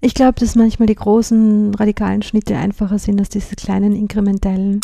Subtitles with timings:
[0.00, 4.80] Ich glaube, dass manchmal die großen radikalen Schnitte einfacher sind als diese kleinen inkrementellen.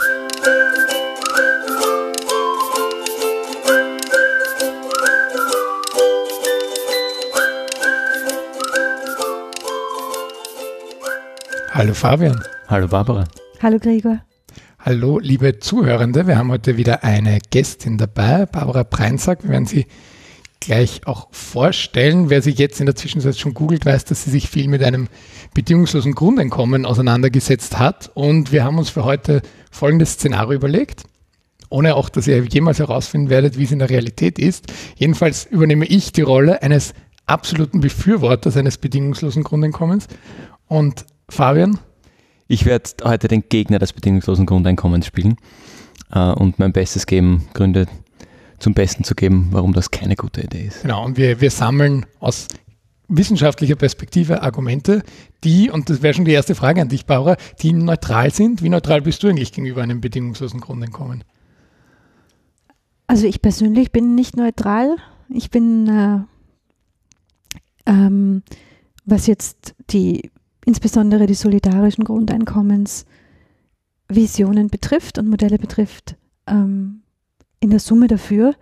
[11.70, 12.42] Hallo Fabian.
[12.66, 13.24] Hallo Barbara.
[13.62, 14.18] Hallo Gregor.
[14.80, 16.26] Hallo liebe Zuhörende.
[16.26, 19.44] Wir haben heute wieder eine Gästin dabei, Barbara Preinsack.
[19.44, 19.86] Wir werden sie
[20.64, 22.30] gleich auch vorstellen.
[22.30, 25.08] Wer sich jetzt in der Zwischenzeit schon googelt, weiß, dass sie sich viel mit einem
[25.54, 28.10] bedingungslosen Grundeinkommen auseinandergesetzt hat.
[28.14, 31.04] Und wir haben uns für heute folgendes Szenario überlegt.
[31.68, 34.72] Ohne auch, dass ihr jemals herausfinden werdet, wie es in der Realität ist.
[34.96, 36.94] Jedenfalls übernehme ich die Rolle eines
[37.26, 40.06] absoluten Befürworters eines bedingungslosen Grundeinkommens.
[40.66, 41.78] Und Fabian?
[42.46, 45.36] Ich werde heute den Gegner des bedingungslosen Grundeinkommens spielen
[46.12, 47.86] äh, und mein Bestes geben, Gründe
[48.64, 50.80] zum Besten zu geben, warum das keine gute Idee ist.
[50.82, 52.48] Genau, und wir, wir sammeln aus
[53.08, 55.02] wissenschaftlicher Perspektive Argumente,
[55.44, 58.62] die, und das wäre schon die erste Frage an dich, Barbara, die neutral sind.
[58.62, 61.24] Wie neutral bist du eigentlich gegenüber einem bedingungslosen Grundeinkommen?
[63.06, 64.96] Also ich persönlich bin nicht neutral.
[65.28, 66.20] Ich bin, äh,
[67.84, 68.42] ähm,
[69.04, 70.30] was jetzt die,
[70.64, 76.16] insbesondere die solidarischen Grundeinkommensvisionen betrifft und Modelle betrifft,
[76.46, 77.02] ähm,
[77.64, 78.54] in der Summe dafür.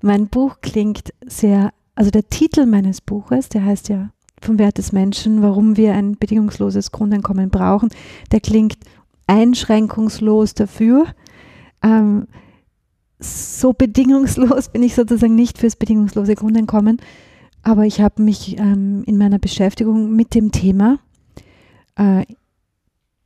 [0.00, 4.10] Mein Buch klingt sehr, also der Titel meines Buches, der heißt ja
[4.40, 7.90] vom Wert des Menschen, warum wir ein bedingungsloses Grundeinkommen brauchen,
[8.32, 8.78] der klingt
[9.26, 11.06] einschränkungslos dafür.
[11.82, 12.26] Ähm,
[13.20, 16.98] so bedingungslos bin ich sozusagen nicht fürs bedingungslose Grundeinkommen,
[17.62, 21.00] aber ich habe mich ähm, in meiner Beschäftigung mit dem Thema
[21.96, 22.24] äh,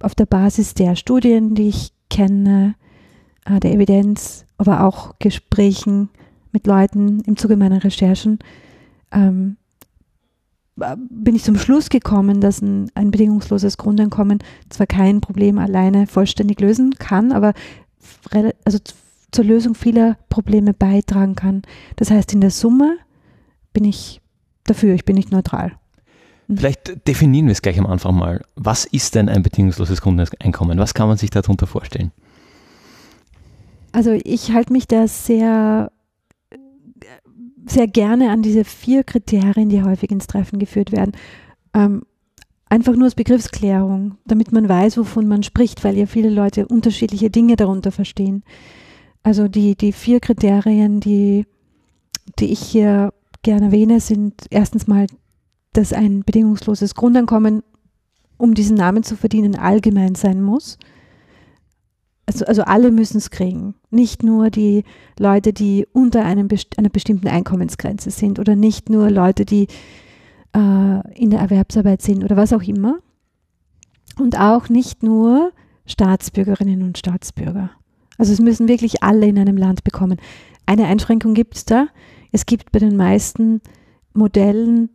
[0.00, 2.74] auf der Basis der Studien, die ich kenne,
[3.44, 6.08] äh, der Evidenz, aber auch Gesprächen
[6.52, 8.38] mit Leuten im Zuge meiner Recherchen,
[9.10, 9.56] ähm,
[11.10, 16.60] bin ich zum Schluss gekommen, dass ein, ein, bedingungsloses Grundeinkommen zwar kein Problem alleine vollständig
[16.60, 17.54] lösen kann, aber
[18.64, 18.78] also
[19.32, 21.62] zur Lösung vieler Probleme beitragen kann.
[21.96, 22.98] Das heißt, in der Summe
[23.72, 24.20] bin ich
[24.62, 25.72] dafür, ich bin nicht neutral.
[26.46, 26.58] Mhm.
[26.58, 28.44] Vielleicht definieren wir es gleich am Anfang mal.
[28.54, 30.78] Was ist denn ein bedingungsloses Grundeinkommen?
[30.78, 32.12] Was kann man sich darunter vorstellen?
[33.92, 35.92] Also ich halte mich da sehr,
[37.66, 41.12] sehr gerne an diese vier Kriterien, die häufig ins Treffen geführt werden.
[41.74, 42.02] Ähm,
[42.68, 47.30] einfach nur als Begriffsklärung, damit man weiß, wovon man spricht, weil ja viele Leute unterschiedliche
[47.30, 48.42] Dinge darunter verstehen.
[49.22, 51.46] Also die, die vier Kriterien, die,
[52.38, 55.06] die ich hier gerne erwähne, sind erstens mal,
[55.74, 57.62] dass ein bedingungsloses Grundeinkommen,
[58.38, 60.78] um diesen Namen zu verdienen, allgemein sein muss
[62.26, 63.74] also, also alle müssen es kriegen.
[63.92, 64.84] Nicht nur die
[65.18, 69.68] Leute, die unter einem, einer bestimmten Einkommensgrenze sind oder nicht nur Leute, die
[70.54, 72.98] äh, in der Erwerbsarbeit sind oder was auch immer.
[74.18, 75.52] Und auch nicht nur
[75.86, 77.70] Staatsbürgerinnen und Staatsbürger.
[78.18, 80.18] Also es müssen wirklich alle in einem Land bekommen.
[80.66, 81.86] Eine Einschränkung gibt es da.
[82.30, 83.60] Es gibt bei den meisten
[84.14, 84.90] Modellen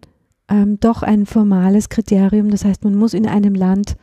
[0.49, 2.49] ähm, doch ein formales Kriterium.
[2.49, 3.97] Das heißt, man muss in einem Land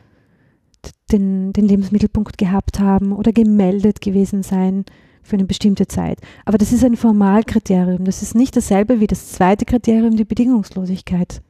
[1.11, 4.85] den, den Lebensmittelpunkt gehabt haben oder gemeldet gewesen sein
[5.23, 6.19] für eine bestimmte Zeit.
[6.45, 8.05] Aber das ist ein Formalkriterium.
[8.05, 11.41] Das ist nicht dasselbe wie das zweite Kriterium, die Bedingungslosigkeit.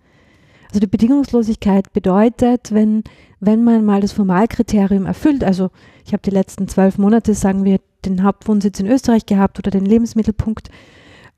[0.68, 3.04] Also die Bedingungslosigkeit bedeutet, wenn,
[3.40, 5.70] wenn man mal das Formalkriterium erfüllt, also
[6.06, 9.86] ich habe die letzten zwölf Monate, sagen wir, den Hauptwohnsitz in Österreich gehabt oder den
[9.86, 10.70] Lebensmittelpunkt,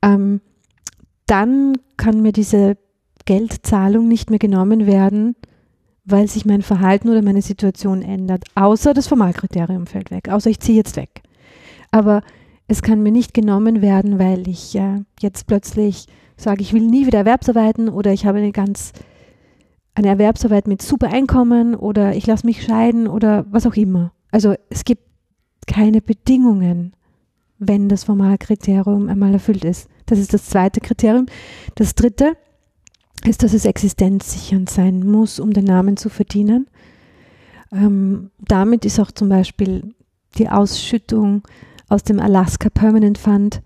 [0.02, 0.40] ähm,
[1.26, 2.76] dann kann mir diese
[3.26, 5.36] Geldzahlung nicht mehr genommen werden,
[6.10, 8.44] weil sich mein Verhalten oder meine Situation ändert.
[8.54, 11.22] Außer das Formalkriterium fällt weg, außer ich ziehe jetzt weg.
[11.90, 12.22] Aber
[12.66, 17.06] es kann mir nicht genommen werden, weil ich äh, jetzt plötzlich sage, ich will nie
[17.06, 18.92] wieder Erwerbsarbeiten oder ich habe eine ganz
[19.94, 24.12] eine Erwerbsarbeit mit super Einkommen oder ich lasse mich scheiden oder was auch immer.
[24.30, 25.02] Also es gibt
[25.66, 26.92] keine Bedingungen,
[27.58, 29.88] wenn das Formalkriterium einmal erfüllt ist.
[30.06, 31.26] Das ist das zweite Kriterium.
[31.74, 32.36] Das dritte
[33.26, 36.68] ist, dass es existenzsichernd sein muss, um den Namen zu verdienen.
[37.72, 39.94] Ähm, damit ist auch zum Beispiel
[40.36, 41.42] die Ausschüttung
[41.88, 43.62] aus dem Alaska Permanent Fund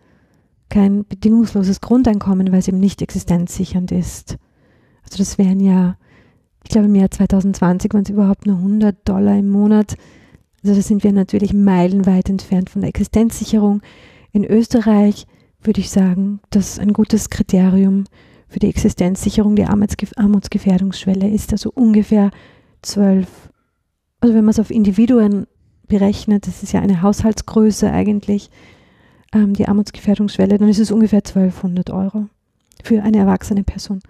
[0.69, 4.38] kein bedingungsloses Grundeinkommen, weil es eben nicht existenzsichernd ist.
[5.03, 5.97] Also das wären ja,
[6.65, 9.97] ich glaube im Jahr 2020 waren es überhaupt nur 100 Dollar im Monat.
[10.62, 13.82] Also da sind wir natürlich meilenweit entfernt von der Existenzsicherung.
[14.32, 15.26] In Österreich
[15.61, 18.05] würde ich sagen, das ist ein gutes Kriterium
[18.52, 22.31] für die Existenzsicherung die Armutsgefährdungsschwelle ist also ungefähr
[22.82, 23.26] 12.
[24.20, 25.46] Also wenn man es auf Individuen
[25.88, 28.50] berechnet, das ist ja eine Haushaltsgröße eigentlich,
[29.32, 32.26] ähm, die Armutsgefährdungsschwelle, dann ist es ungefähr 1200 Euro
[32.84, 34.00] für eine erwachsene Person.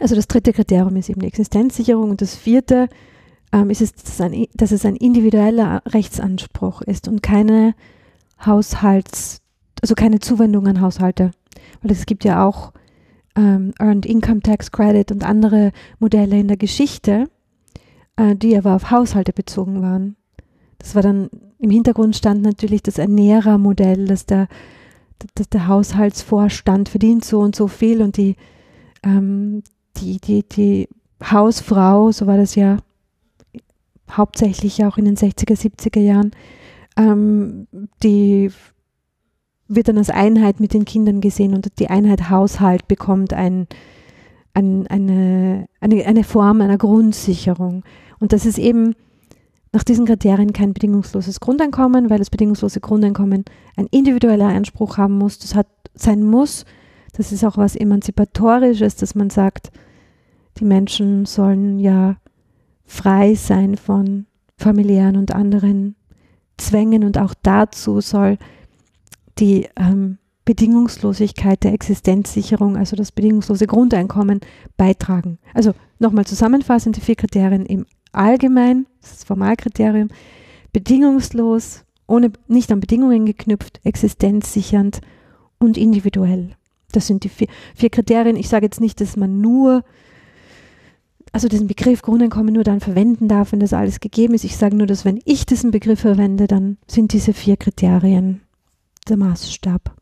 [0.00, 2.88] Also das dritte Kriterium ist eben die Existenzsicherung und das vierte
[3.52, 7.74] ähm, ist es, dass, ein, dass es ein individueller Rechtsanspruch ist und keine
[8.44, 9.42] Haushalts,
[9.82, 11.32] also keine Zuwendung an Haushalte.
[11.82, 12.72] Weil es gibt ja auch
[13.36, 17.28] ähm, Earned Income Tax Credit und andere Modelle in der Geschichte,
[18.16, 20.16] äh, die aber auf Haushalte bezogen waren.
[20.78, 24.48] Das war dann, im Hintergrund stand natürlich das Ernährermodell, dass der,
[25.34, 28.36] dass der Haushaltsvorstand verdient so und so viel und die,
[29.02, 29.62] ähm,
[29.96, 30.88] die, die, die
[31.22, 32.78] Hausfrau, so war das ja
[34.10, 36.32] hauptsächlich auch in den 60er, 70er Jahren,
[36.96, 37.66] ähm,
[38.02, 38.50] die
[39.74, 43.66] wird dann als Einheit mit den Kindern gesehen und die Einheit Haushalt bekommt ein,
[44.52, 47.84] ein, eine, eine, eine Form einer Grundsicherung.
[48.20, 48.94] Und das ist eben
[49.72, 53.44] nach diesen Kriterien kein bedingungsloses Grundeinkommen, weil das bedingungslose Grundeinkommen
[53.76, 55.38] ein individueller Anspruch haben muss.
[55.40, 56.64] Das hat sein muss.
[57.12, 59.70] Das ist auch was Emanzipatorisches, dass man sagt,
[60.58, 62.16] die Menschen sollen ja
[62.84, 64.26] frei sein von
[64.56, 65.96] familiären und anderen
[66.56, 68.38] Zwängen und auch dazu soll
[69.38, 74.40] die ähm, Bedingungslosigkeit der Existenzsicherung, also das bedingungslose Grundeinkommen,
[74.76, 75.38] beitragen.
[75.54, 80.08] Also nochmal zusammenfassend die vier Kriterien im Allgemeinen, das ist das Formalkriterium,
[80.72, 85.00] bedingungslos, ohne, nicht an Bedingungen geknüpft, existenzsichernd
[85.58, 86.50] und individuell.
[86.92, 88.36] Das sind die vier, vier Kriterien.
[88.36, 89.82] Ich sage jetzt nicht, dass man nur
[91.32, 94.44] also diesen Begriff Grundeinkommen nur dann verwenden darf, wenn das alles gegeben ist.
[94.44, 98.43] Ich sage nur, dass wenn ich diesen Begriff verwende, dann sind diese vier Kriterien
[99.08, 99.94] der Maßstab.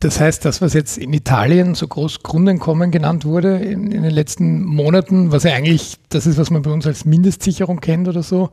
[0.00, 4.10] Das heißt, das, was jetzt in Italien so groß Grundeinkommen genannt wurde in, in, den
[4.10, 8.24] letzten Monaten, was ja eigentlich das ist, was man bei uns als Mindestsicherung kennt oder
[8.24, 8.50] so,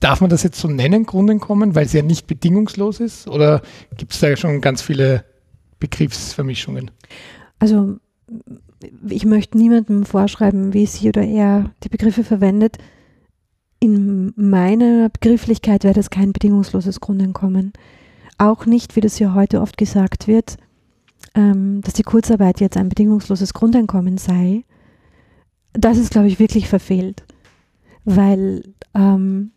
[0.00, 3.28] darf man das jetzt so nennen, Grundeinkommen, weil es ja nicht bedingungslos ist?
[3.28, 3.62] Oder
[3.96, 5.24] gibt es da schon ganz viele
[5.78, 6.90] Begriffsvermischungen?
[7.60, 7.98] Also
[9.08, 12.78] ich möchte niemandem vorschreiben, wie sie oder er die Begriffe verwendet.
[13.78, 17.72] In meiner Begrifflichkeit wäre das kein bedingungsloses Grundeinkommen.
[18.38, 20.56] Auch nicht, wie das ja heute oft gesagt wird,
[21.34, 24.64] ähm, dass die Kurzarbeit jetzt ein bedingungsloses Grundeinkommen sei.
[25.72, 27.24] Das ist, glaube ich, wirklich verfehlt,
[28.04, 28.62] weil
[28.94, 29.52] ähm,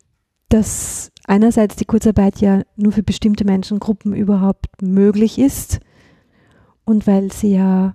[0.50, 5.80] das einerseits die Kurzarbeit ja nur für bestimmte Menschengruppen überhaupt möglich ist
[6.86, 7.94] und weil sie ja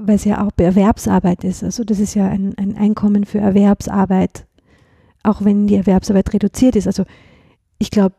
[0.00, 1.64] weil es ja auch Erwerbsarbeit ist.
[1.64, 4.46] Also das ist ja ein, ein Einkommen für Erwerbsarbeit,
[5.22, 6.86] auch wenn die Erwerbsarbeit reduziert ist.
[6.86, 7.04] Also
[7.78, 8.14] ich glaube,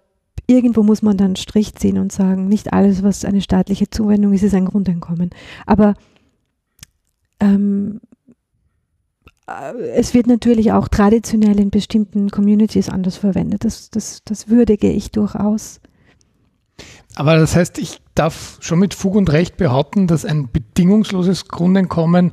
[0.50, 4.34] irgendwo muss man dann einen Strich ziehen und sagen, nicht alles, was eine staatliche Zuwendung
[4.34, 5.30] ist, ist ein Grundeinkommen.
[5.66, 5.94] Aber
[7.40, 8.02] ähm,
[9.48, 13.64] äh, es wird natürlich auch traditionell in bestimmten Communities anders verwendet.
[13.64, 15.80] Das, das, das würdige ich durchaus.
[17.16, 22.32] Aber das heißt, ich darf schon mit Fug und Recht behaupten, dass ein bedingungsloses Grundeinkommen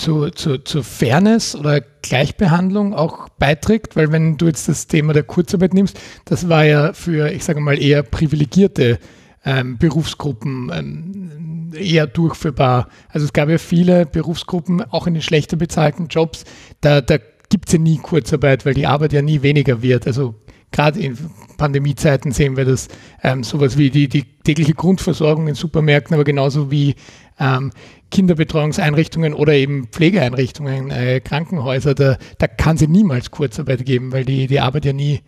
[0.00, 5.22] zu, zu, zu Fairness oder Gleichbehandlung auch beiträgt, weil wenn du jetzt das Thema der
[5.22, 8.98] Kurzarbeit nimmst, das war ja für, ich sage mal, eher privilegierte
[9.44, 12.88] ähm, Berufsgruppen ähm, eher durchführbar.
[13.08, 16.44] Also es gab ja viele Berufsgruppen, auch in den schlechter bezahlten Jobs,
[16.80, 17.18] da, da
[17.50, 20.06] gibt es ja nie Kurzarbeit, weil die Arbeit ja nie weniger wird.
[20.06, 20.34] Also
[20.72, 21.18] gerade in
[21.58, 22.88] Pandemiezeiten sehen wir das
[23.22, 26.94] ähm, sowas wie die, die tägliche Grundversorgung in Supermärkten, aber genauso wie
[27.40, 27.72] ähm,
[28.10, 34.46] Kinderbetreuungseinrichtungen oder eben Pflegeeinrichtungen, äh, Krankenhäuser, da, da kann sie niemals Kurzarbeit geben, weil die,
[34.46, 35.20] die Arbeit ja nie,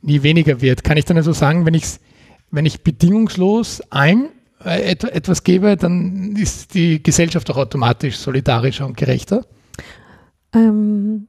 [0.00, 0.84] nie weniger wird.
[0.84, 2.00] Kann ich dann also sagen, wenn, ich's,
[2.50, 4.28] wenn ich bedingungslos ein
[4.64, 9.44] äh, et, etwas gebe, dann ist die Gesellschaft auch automatisch solidarischer und gerechter?
[10.54, 11.26] Ähm,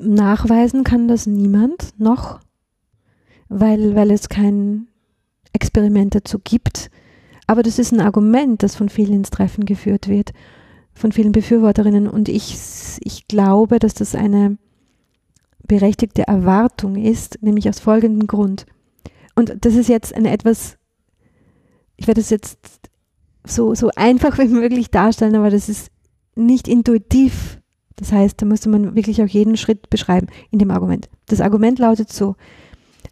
[0.00, 2.40] nachweisen kann das niemand noch
[3.50, 4.86] weil, weil es kein
[5.52, 6.90] Experiment dazu gibt.
[7.50, 10.30] Aber das ist ein Argument, das von vielen ins Treffen geführt wird,
[10.94, 12.06] von vielen Befürworterinnen.
[12.06, 12.56] Und ich,
[13.00, 14.56] ich glaube, dass das eine
[15.66, 18.66] berechtigte Erwartung ist, nämlich aus folgendem Grund.
[19.34, 20.78] Und das ist jetzt eine etwas,
[21.96, 22.60] ich werde es jetzt
[23.44, 25.90] so, so einfach wie möglich darstellen, aber das ist
[26.36, 27.58] nicht intuitiv.
[27.96, 31.08] Das heißt, da müsste man wirklich auch jeden Schritt beschreiben in dem Argument.
[31.26, 32.36] Das Argument lautet so,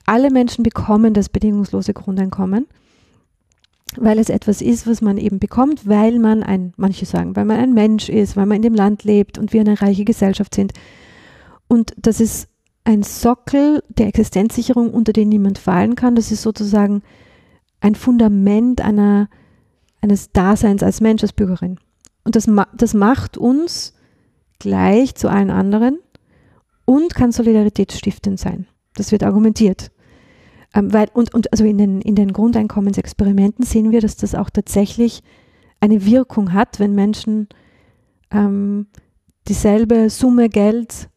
[0.06, 2.68] alle Menschen bekommen das bedingungslose Grundeinkommen,
[3.96, 7.58] weil es etwas ist, was man eben bekommt, weil man ein, manche sagen, weil man
[7.58, 10.72] ein Mensch ist, weil man in dem Land lebt und wir eine reiche Gesellschaft sind.
[11.68, 12.48] Und das ist
[12.84, 16.16] ein Sockel der Existenzsicherung, unter den niemand fallen kann.
[16.16, 17.02] Das ist sozusagen
[17.80, 19.28] ein Fundament einer,
[20.00, 21.78] eines Daseins als Mensch, als Bürgerin.
[22.24, 23.94] Und das, das macht uns
[24.58, 25.98] gleich zu allen anderen
[26.84, 28.66] und kann solidaritätsstiftend sein.
[28.94, 29.90] Das wird argumentiert.
[30.74, 34.50] Ähm, weil, und, und also in den, in den Grundeinkommensexperimenten sehen wir, dass das auch
[34.50, 35.22] tatsächlich
[35.80, 37.48] eine Wirkung hat, wenn Menschen
[38.30, 38.86] ähm,
[39.46, 41.08] dieselbe Summe Geld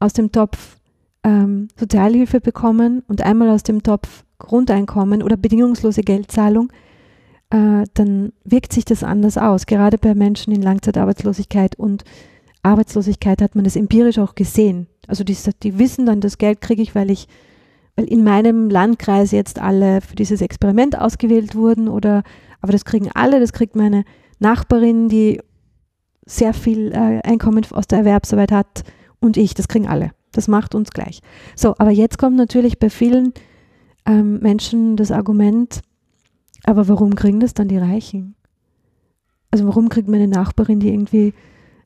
[0.00, 0.78] aus dem Topf
[1.22, 6.72] ähm, Sozialhilfe bekommen und einmal aus dem Topf Grundeinkommen oder bedingungslose Geldzahlung,
[7.50, 9.66] äh, dann wirkt sich das anders aus.
[9.66, 12.04] Gerade bei Menschen in Langzeitarbeitslosigkeit und
[12.62, 14.88] Arbeitslosigkeit hat man das empirisch auch gesehen.
[15.06, 17.28] Also die, die wissen dann, das Geld kriege ich, weil ich,
[17.96, 22.22] weil in meinem Landkreis jetzt alle für dieses Experiment ausgewählt wurden oder,
[22.60, 24.04] aber das kriegen alle, das kriegt meine
[24.38, 25.40] Nachbarin, die
[26.26, 28.84] sehr viel äh, Einkommen aus der Erwerbsarbeit hat
[29.20, 30.10] und ich, das kriegen alle.
[30.32, 31.20] Das macht uns gleich.
[31.54, 33.32] So, aber jetzt kommt natürlich bei vielen
[34.04, 35.80] ähm, Menschen das Argument,
[36.64, 38.34] aber warum kriegen das dann die Reichen?
[39.50, 41.32] Also warum kriegt meine Nachbarin, die irgendwie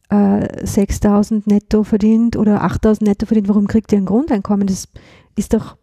[0.08, 4.66] äh, 6000 netto verdient oder 8000 netto verdient, warum kriegt die ein Grundeinkommen?
[4.66, 4.88] Das
[5.36, 5.76] ist doch,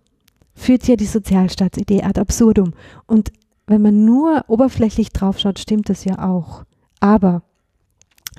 [0.58, 2.74] führt ja die Sozialstaatsidee ad absurdum.
[3.06, 3.32] Und
[3.68, 6.64] wenn man nur oberflächlich draufschaut, stimmt das ja auch.
[7.00, 7.44] Aber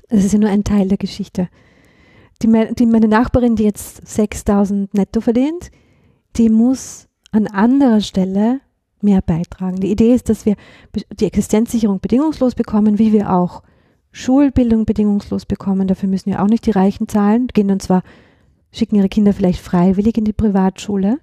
[0.08, 1.48] es ist ja nur ein Teil der Geschichte.
[2.42, 5.70] Die, die, meine Nachbarin, die jetzt 6000 netto verdient,
[6.36, 8.60] die muss an anderer Stelle
[9.00, 9.76] mehr beitragen.
[9.76, 10.56] Die Idee ist, dass wir
[11.20, 13.62] die Existenzsicherung bedingungslos bekommen, wie wir auch
[14.10, 15.86] Schulbildung bedingungslos bekommen.
[15.86, 18.02] Dafür müssen wir auch nicht die Reichen zahlen, gehen dann zwar,
[18.72, 21.20] schicken ihre Kinder vielleicht freiwillig in die Privatschule,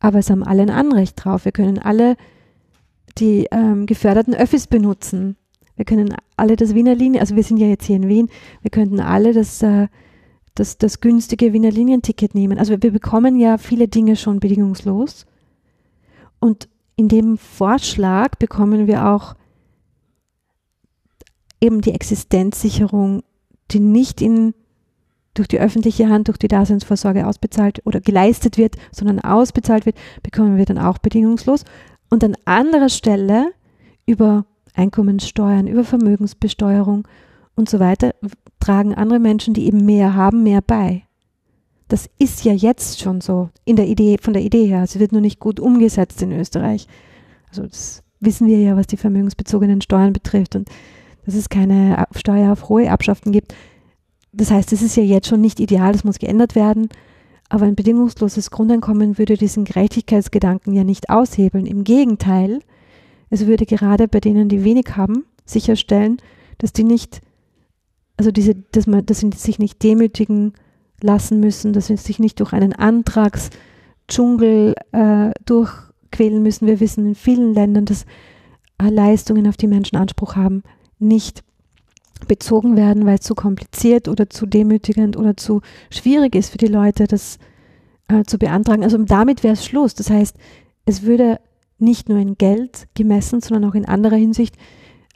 [0.00, 1.44] aber es haben alle ein Anrecht drauf.
[1.44, 2.16] Wir können alle
[3.18, 5.36] die ähm, geförderten Öffis benutzen.
[5.76, 8.28] Wir können alle das Wiener Linie, also wir sind ja jetzt hier in Wien,
[8.62, 9.86] wir könnten alle das, äh,
[10.54, 12.58] das, das günstige Wiener Linienticket nehmen.
[12.58, 15.26] Also wir bekommen ja viele Dinge schon bedingungslos.
[16.40, 19.36] Und in dem Vorschlag bekommen wir auch
[21.60, 23.22] eben die Existenzsicherung,
[23.70, 24.54] die nicht in,
[25.38, 30.56] durch die öffentliche Hand, durch die Daseinsvorsorge ausbezahlt oder geleistet wird, sondern ausbezahlt wird, bekommen
[30.56, 31.64] wir dann auch bedingungslos.
[32.10, 33.52] Und an anderer Stelle
[34.06, 37.06] über Einkommenssteuern, über Vermögensbesteuerung
[37.54, 38.14] und so weiter
[38.60, 41.02] tragen andere Menschen, die eben mehr haben, mehr bei.
[41.88, 44.86] Das ist ja jetzt schon so in der Idee, von der Idee her.
[44.86, 46.86] Sie wird nur nicht gut umgesetzt in Österreich.
[47.48, 50.68] Also das wissen wir ja, was die vermögensbezogenen Steuern betrifft und
[51.24, 53.54] dass es keine Steuer auf hohe Erbschaften gibt.
[54.38, 56.88] Das heißt, es ist ja jetzt schon nicht ideal, das muss geändert werden.
[57.48, 61.66] Aber ein bedingungsloses Grundeinkommen würde diesen Gerechtigkeitsgedanken ja nicht aushebeln.
[61.66, 62.60] Im Gegenteil,
[63.30, 66.18] es würde gerade bei denen, die wenig haben, sicherstellen,
[66.58, 67.20] dass die nicht,
[68.16, 70.52] also diese, dass man, dass sie sich nicht demütigen
[71.00, 76.68] lassen müssen, dass sie sich nicht durch einen Antragsdschungel äh, durchquälen müssen.
[76.68, 78.04] Wir wissen in vielen Ländern, dass
[78.80, 80.62] äh, Leistungen, auf die Menschen Anspruch haben,
[81.00, 81.42] nicht
[82.26, 85.60] bezogen werden, weil es zu kompliziert oder zu demütigend oder zu
[85.90, 87.38] schwierig ist für die Leute, das
[88.08, 88.82] äh, zu beantragen.
[88.82, 89.94] Also damit wäre es Schluss.
[89.94, 90.36] Das heißt,
[90.84, 91.40] es würde
[91.78, 94.56] nicht nur in Geld gemessen, sondern auch in anderer Hinsicht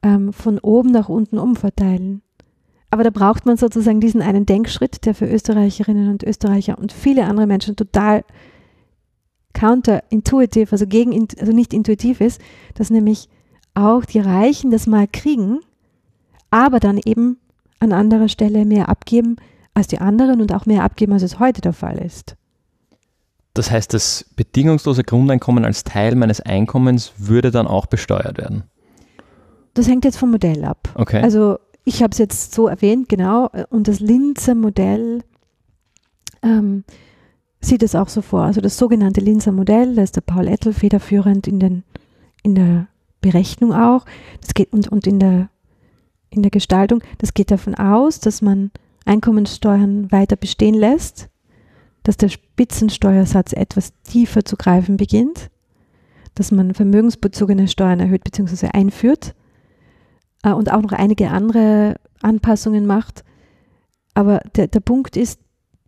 [0.02, 2.22] ähm, von oben nach unten umverteilen.
[2.90, 7.24] Aber da braucht man sozusagen diesen einen Denkschritt, der für Österreicherinnen und Österreicher und viele
[7.24, 8.22] andere Menschen total
[9.54, 12.40] counterintuitiv, also gegen, also nicht intuitiv ist,
[12.74, 13.28] dass nämlich
[13.74, 15.60] auch die Reichen das mal kriegen
[16.52, 17.38] aber dann eben
[17.80, 19.36] an anderer Stelle mehr abgeben
[19.74, 22.36] als die anderen und auch mehr abgeben, als es heute der Fall ist.
[23.54, 28.64] Das heißt, das bedingungslose Grundeinkommen als Teil meines Einkommens würde dann auch besteuert werden?
[29.74, 30.90] Das hängt jetzt vom Modell ab.
[30.94, 31.22] Okay.
[31.22, 35.22] Also ich habe es jetzt so erwähnt, genau, und das Linzer Modell
[36.42, 36.84] ähm,
[37.60, 38.42] sieht es auch so vor.
[38.42, 41.84] Also das sogenannte Linzer Modell, da ist der Paul Ettel federführend in, den,
[42.42, 42.88] in der
[43.20, 44.04] Berechnung auch
[44.40, 45.48] das geht, und, und in der
[46.32, 48.70] in der Gestaltung, das geht davon aus, dass man
[49.04, 51.28] Einkommenssteuern weiter bestehen lässt,
[52.02, 55.50] dass der Spitzensteuersatz etwas tiefer zu greifen beginnt,
[56.34, 58.68] dass man vermögensbezogene Steuern erhöht bzw.
[58.68, 59.34] einführt
[60.42, 63.24] äh, und auch noch einige andere Anpassungen macht.
[64.14, 65.40] Aber der, der Punkt ist,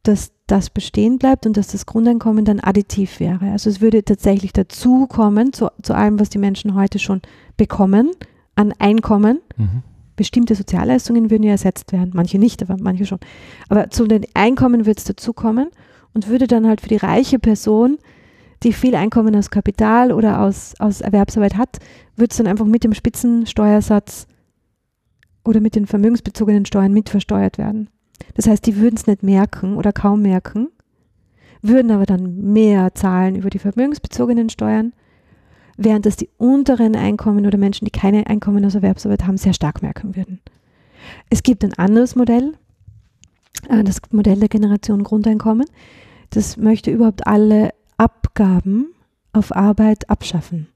[0.03, 3.51] dass das bestehen bleibt und dass das Grundeinkommen dann additiv wäre.
[3.51, 7.23] Also es würde tatsächlich dazukommen zu, zu allem, was die Menschen heute schon
[7.57, 8.11] bekommen
[8.55, 9.41] an Einkommen.
[9.57, 9.83] Mhm
[10.17, 13.19] bestimmte Sozialleistungen würden ja ersetzt werden, manche nicht, aber manche schon.
[13.69, 15.69] Aber zu den Einkommen wird es dazukommen
[16.13, 17.99] und würde dann halt für die reiche Person,
[18.63, 21.79] die viel Einkommen aus Kapital oder aus, aus Erwerbsarbeit hat,
[22.17, 24.27] wird es dann einfach mit dem Spitzensteuersatz
[25.45, 27.89] oder mit den vermögensbezogenen Steuern mit versteuert werden.
[28.35, 30.69] Das heißt, die würden es nicht merken oder kaum merken,
[31.61, 34.93] würden aber dann mehr zahlen über die vermögensbezogenen Steuern
[35.77, 39.83] während das die unteren Einkommen oder Menschen, die keine Einkommen aus Erwerbsarbeit haben, sehr stark
[39.83, 40.41] merken würden.
[41.31, 42.55] Es gibt ein anderes Modell,
[43.69, 45.67] äh, das Modell der Generation Grundeinkommen.
[46.31, 48.89] Das möchte überhaupt alle Abgaben
[49.33, 50.69] auf Arbeit abschaffen.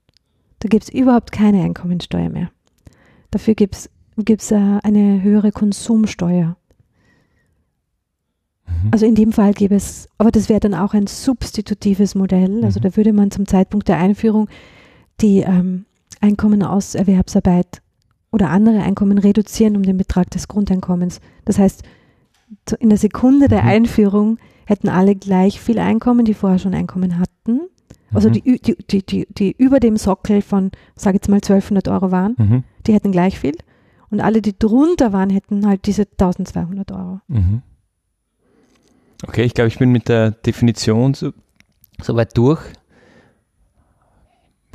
[0.60, 2.50] Da gibt es überhaupt keine Einkommensteuer mehr.
[3.30, 6.56] Dafür gibt es äh, eine höhere Konsumsteuer.
[8.66, 8.88] Mhm.
[8.90, 12.64] Also in dem Fall gäbe es, aber das wäre dann auch ein substitutives Modell.
[12.64, 12.82] Also Mhm.
[12.82, 14.48] da würde man zum Zeitpunkt der Einführung
[15.20, 15.84] die ähm,
[16.20, 17.80] Einkommen aus Erwerbsarbeit
[18.30, 21.20] oder andere Einkommen reduzieren um den Betrag des Grundeinkommens.
[21.44, 21.82] Das heißt,
[22.80, 23.68] in der Sekunde der Mhm.
[23.68, 27.60] Einführung hätten alle gleich viel Einkommen, die vorher schon Einkommen hatten.
[28.12, 28.32] Also Mhm.
[28.34, 32.34] die, die, die, die, die über dem Sockel von, sage jetzt mal, 1200 Euro waren,
[32.38, 32.64] Mhm.
[32.86, 33.56] die hätten gleich viel.
[34.10, 37.20] Und alle, die drunter waren, hätten halt diese 1200 Euro.
[37.28, 37.62] Mhm.
[39.26, 41.32] Okay, ich glaube, ich bin mit der Definition so,
[42.00, 42.60] so weit durch.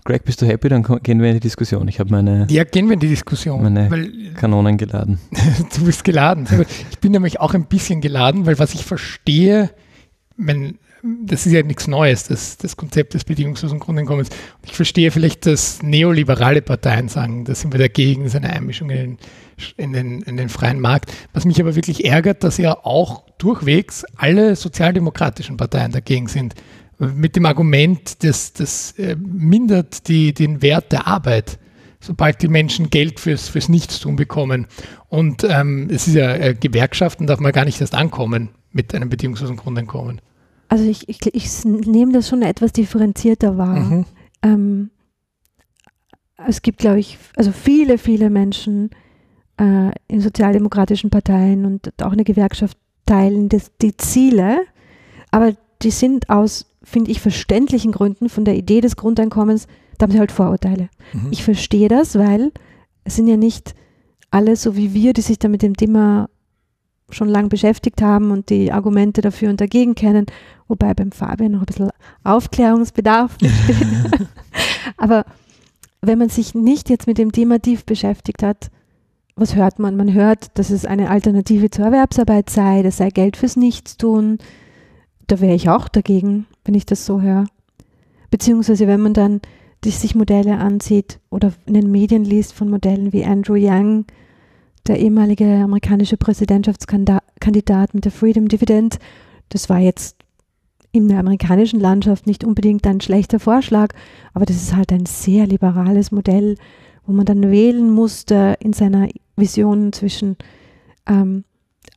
[0.05, 0.67] Greg, bist du happy?
[0.69, 1.87] Dann gehen wir in die Diskussion.
[1.87, 3.63] Ich habe meine Ja, gehen wir in die Diskussion.
[3.63, 5.19] Meine- weil Kanonen geladen.
[5.77, 6.47] du bist geladen.
[6.91, 9.69] Ich bin nämlich auch ein bisschen geladen, weil was ich verstehe,
[10.37, 10.77] wenn,
[11.25, 14.29] das ist ja nichts Neues, das, das Konzept des bedingungslosen Grundeinkommens.
[14.65, 18.89] Ich verstehe vielleicht, dass neoliberale Parteien sagen, da sind wir dagegen, das ist eine Einmischung
[18.89, 19.17] in den,
[19.77, 21.11] in, den, in den freien Markt.
[21.33, 26.55] Was mich aber wirklich ärgert, dass ja auch durchwegs alle sozialdemokratischen Parteien dagegen sind.
[26.99, 31.59] Mit dem Argument, dass das äh, mindert die, den Wert der Arbeit
[32.03, 34.67] sobald die Menschen Geld fürs, fürs Nichtstun bekommen.
[35.07, 39.09] Und ähm, es ist ja, äh, Gewerkschaften darf man gar nicht erst ankommen mit einem
[39.09, 40.19] bedingungslosen Grundeinkommen.
[40.67, 43.79] Also ich, ich, ich nehme das schon etwas differenzierter wahr.
[43.79, 44.05] Mhm.
[44.41, 44.89] Ähm,
[46.45, 48.89] es gibt, glaube ich, also viele, viele Menschen
[49.57, 54.61] äh, in sozialdemokratischen Parteien und auch eine Gewerkschaft teilen das, die Ziele,
[55.31, 60.11] aber die sind aus, finde ich, verständlichen Gründen von der Idee des Grundeinkommens, da haben
[60.11, 60.89] sie halt Vorurteile.
[61.13, 61.27] Mhm.
[61.31, 62.51] Ich verstehe das, weil
[63.03, 63.75] es sind ja nicht
[64.31, 66.29] alle so wie wir, die sich da mit dem Thema
[67.09, 70.25] schon lang beschäftigt haben und die Argumente dafür und dagegen kennen,
[70.67, 71.91] wobei beim Fabian noch ein bisschen
[72.23, 73.77] Aufklärungsbedarf besteht.
[74.97, 75.25] Aber
[76.01, 78.71] wenn man sich nicht jetzt mit dem Thema tief beschäftigt hat,
[79.35, 79.95] was hört man?
[79.95, 84.37] Man hört, dass es eine Alternative zur Erwerbsarbeit sei, das sei Geld fürs Nichtstun.
[85.27, 87.45] Da wäre ich auch dagegen, wenn ich das so höre.
[88.29, 89.41] Beziehungsweise wenn man dann
[89.85, 94.05] sich Modelle ansieht oder in den Medien liest von Modellen wie Andrew Yang,
[94.87, 98.99] der ehemalige amerikanische Präsidentschaftskandidat mit der Freedom Dividend,
[99.49, 100.17] das war jetzt
[100.91, 103.93] in der amerikanischen Landschaft nicht unbedingt ein schlechter Vorschlag,
[104.33, 106.55] aber das ist halt ein sehr liberales Modell,
[107.05, 110.37] wo man dann wählen musste in seiner Vision zwischen
[111.07, 111.43] ähm,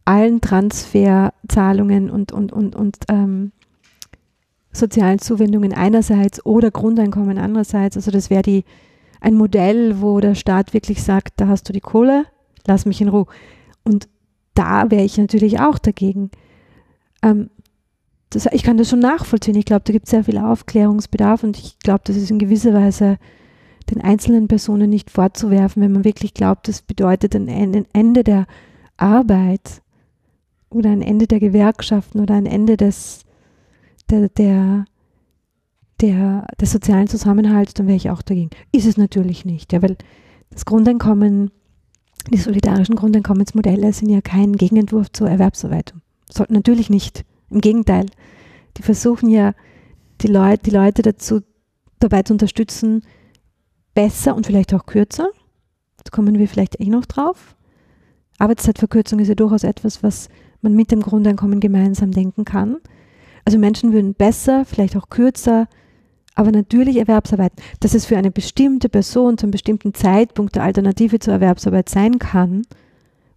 [0.07, 3.53] allen Transferzahlungen und, und, und, und ähm,
[4.73, 7.97] sozialen Zuwendungen einerseits oder Grundeinkommen andererseits.
[7.97, 8.63] Also das wäre
[9.21, 12.27] ein Modell, wo der Staat wirklich sagt, da hast du die Kohle,
[12.67, 13.27] lass mich in Ruhe.
[13.85, 14.09] Und
[14.55, 16.31] da wäre ich natürlich auch dagegen.
[17.23, 17.51] Ähm,
[18.31, 19.57] das, ich kann das schon nachvollziehen.
[19.57, 22.75] Ich glaube, da gibt es sehr viel Aufklärungsbedarf und ich glaube, das ist in gewisser
[22.75, 23.19] Weise
[23.91, 27.49] den einzelnen Personen nicht vorzuwerfen, wenn man wirklich glaubt, das bedeutet ein
[27.93, 28.47] Ende der
[28.97, 29.83] Arbeit
[30.77, 33.25] oder ein Ende der Gewerkschaften oder ein Ende des,
[34.11, 34.85] der, der,
[36.01, 38.51] der, des sozialen Zusammenhalts, dann wäre ich auch dagegen.
[38.73, 39.97] Ist es natürlich nicht, ja, weil
[40.51, 41.51] das Grundeinkommen,
[42.33, 45.95] die solidarischen Grundeinkommensmodelle sind ja kein Gegenentwurf zur Erwerbsarbeit.
[46.31, 47.25] Sollten natürlich nicht.
[47.51, 48.07] Im Gegenteil.
[48.77, 49.55] Die versuchen ja,
[50.21, 51.41] die, Leut, die Leute dazu,
[52.01, 53.03] dabei zu unterstützen,
[53.95, 55.29] besser und vielleicht auch kürzer.
[56.03, 57.57] Da kommen wir vielleicht eh noch drauf.
[58.39, 60.29] Arbeitszeitverkürzung ist ja durchaus etwas, was
[60.63, 62.79] man mit dem Grundeinkommen gemeinsam denken kann.
[63.45, 65.69] Also Menschen würden besser, vielleicht auch kürzer,
[66.35, 67.63] aber natürlich Erwerbsarbeiten.
[67.81, 72.19] Dass es für eine bestimmte Person zu einem bestimmten Zeitpunkt der Alternative zur Erwerbsarbeit sein
[72.19, 72.63] kann,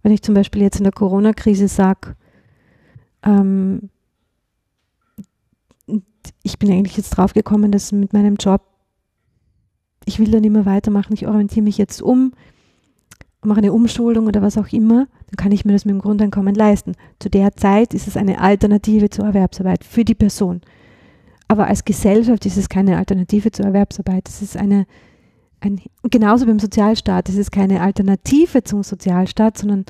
[0.02, 2.16] wenn ich zum Beispiel jetzt in der Corona-Krise sage,
[3.22, 3.90] ähm,
[6.42, 8.62] ich bin eigentlich jetzt drauf gekommen, dass mit meinem Job,
[10.04, 12.32] ich will da nicht mehr weitermachen, ich orientiere mich jetzt um,
[13.42, 16.54] mache eine Umschulung oder was auch immer, dann kann ich mir das mit dem Grundeinkommen
[16.54, 16.94] leisten.
[17.18, 20.60] Zu der Zeit ist es eine Alternative zur Erwerbsarbeit für die Person.
[21.48, 24.28] Aber als Gesellschaft ist es keine Alternative zur Erwerbsarbeit.
[24.28, 24.86] Es ist eine,
[25.60, 29.84] ein, genauso beim Sozialstaat, es ist keine Alternative zum Sozialstaat, sondern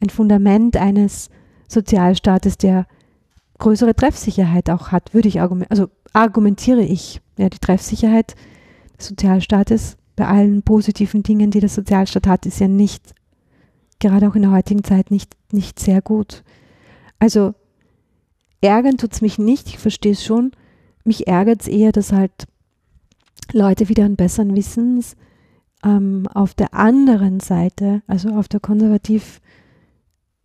[0.00, 1.28] ein Fundament eines
[1.68, 2.86] Sozialstaates, der
[3.58, 7.20] größere Treffsicherheit auch hat, würde ich argumentieren, also argumentiere ich.
[7.38, 8.34] Ja, die Treffsicherheit
[8.98, 13.12] des Sozialstaates bei allen positiven Dingen, die der Sozialstaat hat, ist ja nicht,
[13.98, 16.44] gerade auch in der heutigen Zeit, nicht, nicht sehr gut.
[17.18, 17.54] Also
[18.60, 20.52] ärgern tut es mich nicht, ich verstehe es schon.
[21.04, 22.46] Mich ärgert es eher, dass halt
[23.52, 25.16] Leute wieder einen besseren Wissens
[25.84, 29.40] ähm, auf der anderen Seite, also auf der konservativ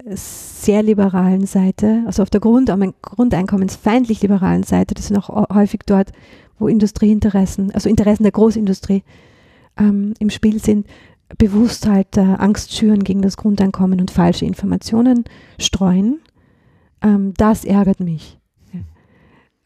[0.10, 2.72] sehr liberalen Seite, also auf der Grund,
[3.04, 6.13] grundeinkommensfeindlich liberalen Seite, das sind auch häufig dort,
[6.58, 9.04] wo Industrieinteressen, also Interessen der Großindustrie
[9.78, 10.88] ähm, im Spiel sind,
[11.38, 15.26] bewusst halt äh, Angst schüren gegen das Grundeinkommen und falsche Informationen
[15.60, 16.20] streuen.
[17.02, 18.38] Ähm, das ärgert mich.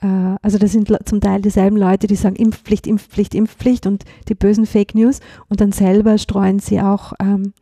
[0.01, 4.35] Äh, also das sind zum Teil dieselben Leute, die sagen Impfpflicht, Impfpflicht, Impfpflicht und die
[4.35, 7.53] bösen Fake News und dann selber streuen sie auch ähm,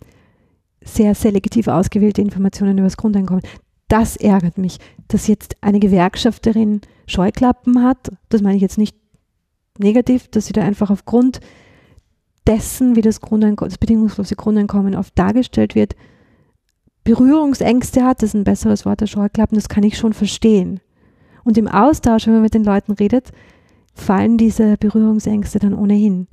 [0.81, 3.43] sehr selektiv ausgewählte Informationen über das Grundeinkommen.
[3.89, 8.11] Das ärgert mich, dass jetzt eine Gewerkschafterin Scheuklappen hat.
[8.29, 8.95] Das meine ich jetzt nicht
[9.77, 11.39] negativ, dass sie da einfach aufgrund
[12.49, 15.95] dessen, wie das, das bedingungslose Grundeinkommen oft dargestellt wird,
[17.03, 20.79] Berührungsängste hat, das ist ein besseres Wort als Scheuklappen, das kann ich schon verstehen.
[21.43, 23.31] Und im Austausch, wenn man mit den Leuten redet,
[23.93, 26.27] fallen diese Berührungsängste dann ohnehin.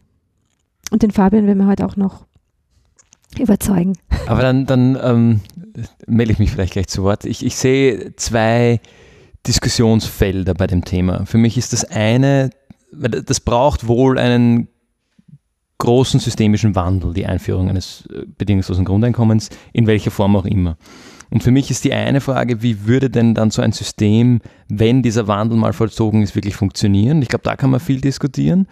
[0.91, 2.27] Und den Fabian werden wir heute auch noch
[3.39, 3.95] überzeugen.
[4.27, 5.41] Aber dann, dann ähm,
[6.07, 7.25] melde ich mich vielleicht gleich zu Wort.
[7.25, 8.81] Ich, ich sehe zwei
[9.47, 11.27] Diskussionsfelder bei dem Thema.
[11.27, 12.51] Für mich ist das eine,
[12.93, 14.69] das braucht wohl einen
[15.87, 20.77] großen systemischen Wandel, die Einführung eines äh, bedingungslosen Grundeinkommens, in welcher Form auch immer.
[21.31, 25.03] Und für mich ist die eine Frage, wie würde denn dann so ein System, wenn
[25.03, 27.23] dieser Wandel mal vollzogen ist, wirklich funktionieren?
[27.23, 28.67] Ich glaube, da kann man viel diskutieren.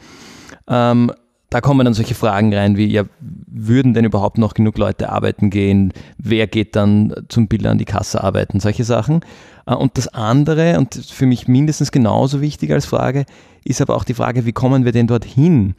[0.68, 1.12] Ähm,
[1.50, 5.50] da kommen dann solche Fragen rein wie, ja, würden denn überhaupt noch genug Leute arbeiten
[5.50, 5.92] gehen?
[6.18, 8.59] Wer geht dann zum Bilder an die Kasse arbeiten?
[8.59, 9.20] Solche Sachen.
[9.66, 13.24] Äh, und das andere, und für mich mindestens genauso wichtig als Frage,
[13.64, 15.74] ist aber auch die Frage, wie kommen wir denn dorthin?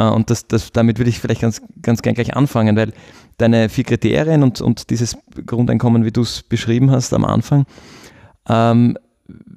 [0.00, 2.92] Äh, und das, das, damit würde ich vielleicht ganz, ganz gern gleich anfangen, weil
[3.36, 7.66] deine vier Kriterien und, und dieses Grundeinkommen, wie du es beschrieben hast am Anfang,
[8.48, 8.96] ähm,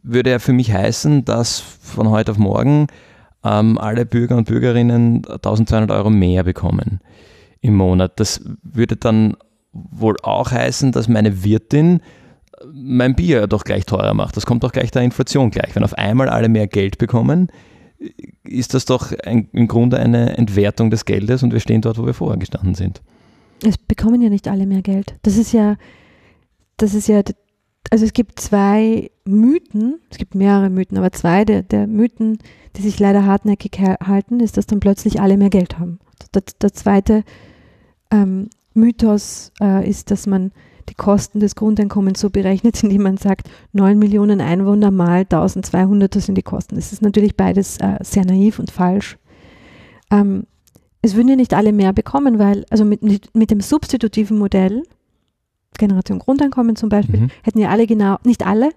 [0.04, 2.88] würde ja für mich heißen, dass von heute auf morgen
[3.44, 7.00] ähm, alle Bürger und Bürgerinnen 1200 Euro mehr bekommen
[7.62, 8.20] im Monat.
[8.20, 9.36] Das würde dann
[9.72, 12.02] wohl auch heißen, dass meine Wirtin
[12.72, 14.38] mein Bier doch gleich teurer macht.
[14.38, 15.76] Das kommt doch gleich der Inflation gleich.
[15.76, 17.50] Wenn auf einmal alle mehr Geld bekommen,
[18.44, 22.06] ist das doch ein, im Grunde eine Entwertung des Geldes und wir stehen dort, wo
[22.06, 23.02] wir vorher gestanden sind.
[23.66, 25.16] Es bekommen ja nicht alle mehr Geld.
[25.24, 25.78] Das ist ja,
[26.78, 27.22] das ist ja,
[27.90, 32.40] also es gibt zwei Mythen, es gibt mehrere Mythen, aber zwei der, der Mythen,
[32.76, 36.00] die sich leider hartnäckig halten, ist, dass dann plötzlich alle mehr Geld haben.
[36.34, 37.24] Der, der zweite
[38.12, 40.52] ähm, Mythos äh, ist, dass man
[40.90, 46.26] die Kosten des Grundeinkommens so berechnet, indem man sagt, 9 Millionen Einwohner mal 1200, das
[46.26, 46.76] sind die Kosten.
[46.76, 49.18] Das ist natürlich beides äh, sehr naiv und falsch.
[50.12, 50.46] Ähm,
[51.02, 53.02] es würden ja nicht alle mehr bekommen, weil, also mit,
[53.36, 54.84] mit dem substitutiven Modell,
[55.78, 57.30] Generation Grundeinkommen zum Beispiel, mhm.
[57.42, 58.70] hätten ja alle genau, nicht alle,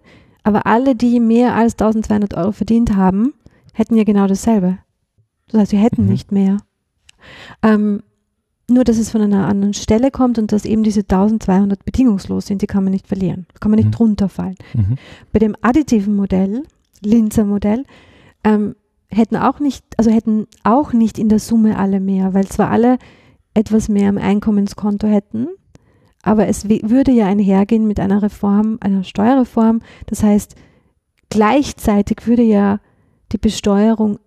[0.42, 3.35] aber alle, die mehr als 1200 Euro verdient haben,
[3.73, 4.79] hätten ja genau dasselbe.
[5.49, 6.11] Das heißt, wir hätten mhm.
[6.11, 6.59] nicht mehr.
[7.62, 8.03] Ähm,
[8.69, 12.63] nur, dass es von einer anderen Stelle kommt und dass eben diese 1200 bedingungslos sind,
[12.63, 13.47] die kann man nicht verlieren.
[13.61, 13.93] Kann man nicht mhm.
[13.93, 14.57] drunter fallen.
[14.75, 14.97] Mhm.
[15.33, 16.65] Bei dem additiven Modell,
[17.01, 17.85] Linzer Modell,
[18.43, 18.75] ähm,
[19.09, 22.99] hätten auch nicht, also hätten auch nicht in der Summe alle mehr, weil zwar alle
[23.55, 25.49] etwas mehr am Einkommenskonto hätten,
[26.23, 29.81] aber es würde ja einhergehen mit einer Reform, einer Steuerreform.
[30.07, 30.57] Das heißt,
[31.31, 32.81] gleichzeitig würde ja
[33.31, 34.19] die Besteuerung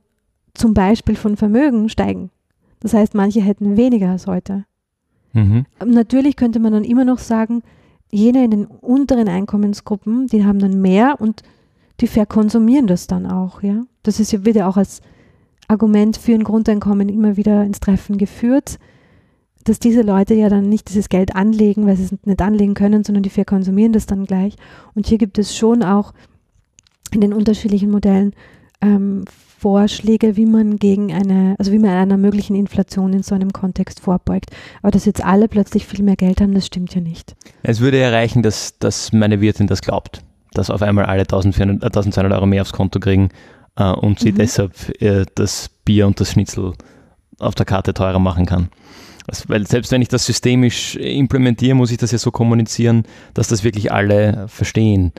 [0.54, 2.32] zum Beispiel von Vermögen steigen.
[2.79, 4.65] Das heißt, manche hätten weniger als heute.
[5.33, 5.65] Mhm.
[5.85, 7.61] Natürlich könnte man dann immer noch sagen,
[8.11, 11.43] jene in den unteren Einkommensgruppen, die haben dann mehr und
[11.99, 13.83] die verkonsumieren das dann auch, ja.
[14.03, 15.01] Das ist ja wieder auch als
[15.67, 18.79] Argument für ein Grundeinkommen immer wieder ins Treffen geführt,
[19.65, 23.03] dass diese Leute ja dann nicht dieses Geld anlegen, weil sie es nicht anlegen können,
[23.03, 24.55] sondern die verkonsumieren das dann gleich.
[24.95, 26.13] Und hier gibt es schon auch
[27.11, 28.33] in den unterschiedlichen Modellen
[28.81, 29.25] ähm,
[29.59, 33.99] Vorschläge, wie man gegen eine, also wie man einer möglichen Inflation in so einem Kontext
[33.99, 34.51] vorbeugt.
[34.81, 37.35] Aber dass jetzt alle plötzlich viel mehr Geld haben, das stimmt ja nicht.
[37.61, 40.21] Es würde erreichen, dass, dass meine Wirtin das glaubt,
[40.53, 43.29] dass auf einmal alle 1400, 1200 Euro mehr aufs Konto kriegen
[43.75, 44.37] äh, und sie mhm.
[44.37, 46.73] deshalb äh, das Bier und das Schnitzel
[47.39, 48.69] auf der Karte teurer machen kann.
[49.27, 53.49] Also, weil selbst wenn ich das systemisch implementiere, muss ich das ja so kommunizieren, dass
[53.49, 55.11] das wirklich alle verstehen,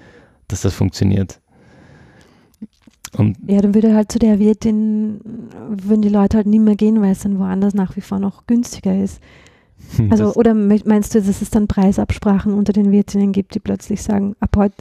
[0.48, 1.40] dass das funktioniert.
[3.16, 5.20] Und ja, dann würde halt zu der Wirtin,
[5.68, 8.46] würden die Leute halt nicht mehr gehen, weil es dann woanders nach wie vor noch
[8.46, 9.20] günstiger ist.
[10.10, 14.36] Also, oder meinst du, dass es dann Preisabsprachen unter den Wirtinnen gibt, die plötzlich sagen,
[14.38, 14.74] ab heute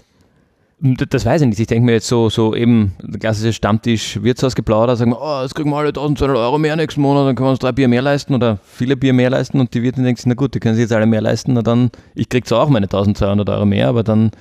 [0.81, 1.59] das weiß ich nicht.
[1.59, 5.77] Ich denke mir jetzt so, so eben klassische Stammtisch-Wirtshausgeplauder, sagen wir, oh, jetzt kriegen wir
[5.77, 8.59] alle 1200 Euro mehr nächsten Monat, dann können wir uns drei Bier mehr leisten oder
[8.63, 10.93] viele Bier mehr leisten und die Wirtin denkt sich, na gut, die können sich jetzt
[10.93, 14.31] alle mehr leisten, na dann, ich kriege zwar auch meine 1200 Euro mehr, aber dann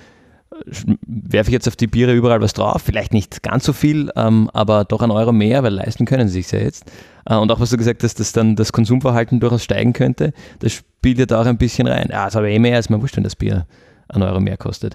[1.07, 4.51] werfe ich jetzt auf die Biere überall was drauf, vielleicht nicht ganz so viel, ähm,
[4.53, 6.91] aber doch ein Euro mehr, weil leisten können sie sich ja jetzt.
[7.27, 10.73] Äh, und auch was du gesagt hast, dass dann das Konsumverhalten durchaus steigen könnte, das
[10.73, 12.09] spielt ja da auch ein bisschen rein.
[12.11, 13.67] Ja, das habe ich eh mehr, als man wurscht, wenn das Bier
[14.09, 14.95] ein Euro mehr kostet.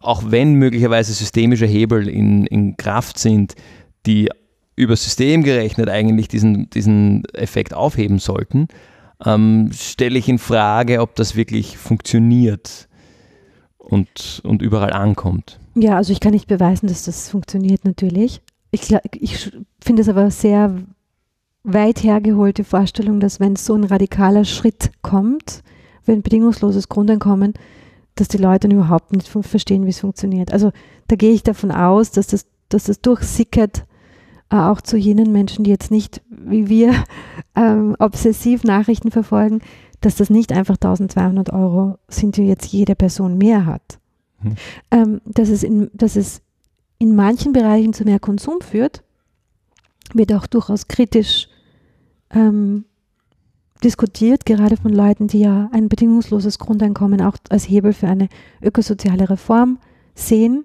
[0.00, 3.54] Auch wenn möglicherweise systemische Hebel in, in Kraft sind,
[4.06, 4.28] die
[4.76, 8.68] über System gerechnet eigentlich diesen, diesen Effekt aufheben sollten,
[9.24, 12.88] ähm, stelle ich in Frage, ob das wirklich funktioniert
[13.84, 15.58] und, und überall ankommt.
[15.74, 18.40] Ja, also ich kann nicht beweisen, dass das funktioniert natürlich.
[18.70, 20.74] Ich, ich finde es aber sehr
[21.62, 25.62] weit hergeholte Vorstellung, dass wenn so ein radikaler Schritt kommt,
[26.04, 27.54] wenn bedingungsloses Grundeinkommen,
[28.14, 30.52] dass die Leute überhaupt nicht verstehen, wie es funktioniert.
[30.52, 30.70] Also
[31.08, 33.86] da gehe ich davon aus, dass das, dass das durchsickert
[34.50, 36.94] äh, auch zu jenen Menschen, die jetzt nicht wie wir
[37.56, 39.60] ähm, obsessiv Nachrichten verfolgen,
[40.04, 43.98] dass das nicht einfach 1200 Euro sind, die jetzt jede Person mehr hat.
[44.40, 44.54] Hm.
[44.90, 46.42] Ähm, dass, es in, dass es
[46.98, 49.02] in manchen Bereichen zu mehr Konsum führt,
[50.12, 51.48] wird auch durchaus kritisch
[52.30, 52.84] ähm,
[53.82, 58.28] diskutiert, gerade von Leuten, die ja ein bedingungsloses Grundeinkommen auch als Hebel für eine
[58.62, 59.78] ökosoziale Reform
[60.14, 60.64] sehen.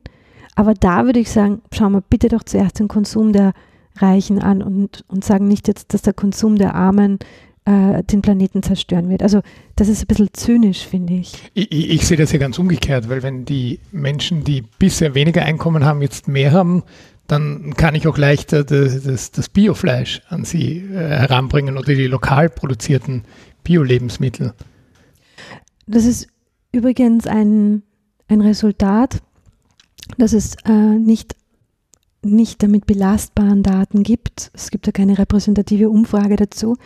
[0.56, 3.54] Aber da würde ich sagen, schauen wir bitte doch zuerst den Konsum der
[3.96, 7.20] Reichen an und, und sagen nicht jetzt, dass der Konsum der Armen
[7.66, 9.24] äh, den Planeten zerstören wird.
[9.24, 9.42] Also
[9.76, 11.34] das ist ein bisschen zynisch, finde ich.
[11.54, 11.72] ich.
[11.72, 16.02] Ich sehe das ja ganz umgekehrt, weil wenn die Menschen, die bisher weniger Einkommen haben,
[16.02, 16.84] jetzt mehr haben,
[17.28, 22.08] dann kann ich auch leichter das, das, das Biofleisch an sie äh, heranbringen oder die
[22.08, 23.24] lokal produzierten
[23.64, 24.54] Bio-Lebensmittel.
[25.86, 26.28] Das ist
[26.72, 27.84] übrigens ein,
[28.28, 29.22] ein Resultat,
[30.18, 31.36] dass es äh, nicht,
[32.24, 34.50] nicht damit belastbaren Daten gibt.
[34.54, 36.78] Es gibt ja keine repräsentative Umfrage dazu,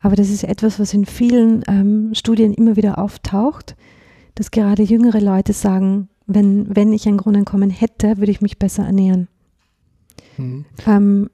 [0.00, 3.76] aber das ist etwas, was in vielen ähm, Studien immer wieder auftaucht,
[4.34, 8.84] dass gerade jüngere Leute sagen, wenn, wenn ich ein Grundeinkommen hätte, würde ich mich besser
[8.84, 9.28] ernähren.
[10.36, 10.64] Mhm.
[10.86, 11.30] Ähm,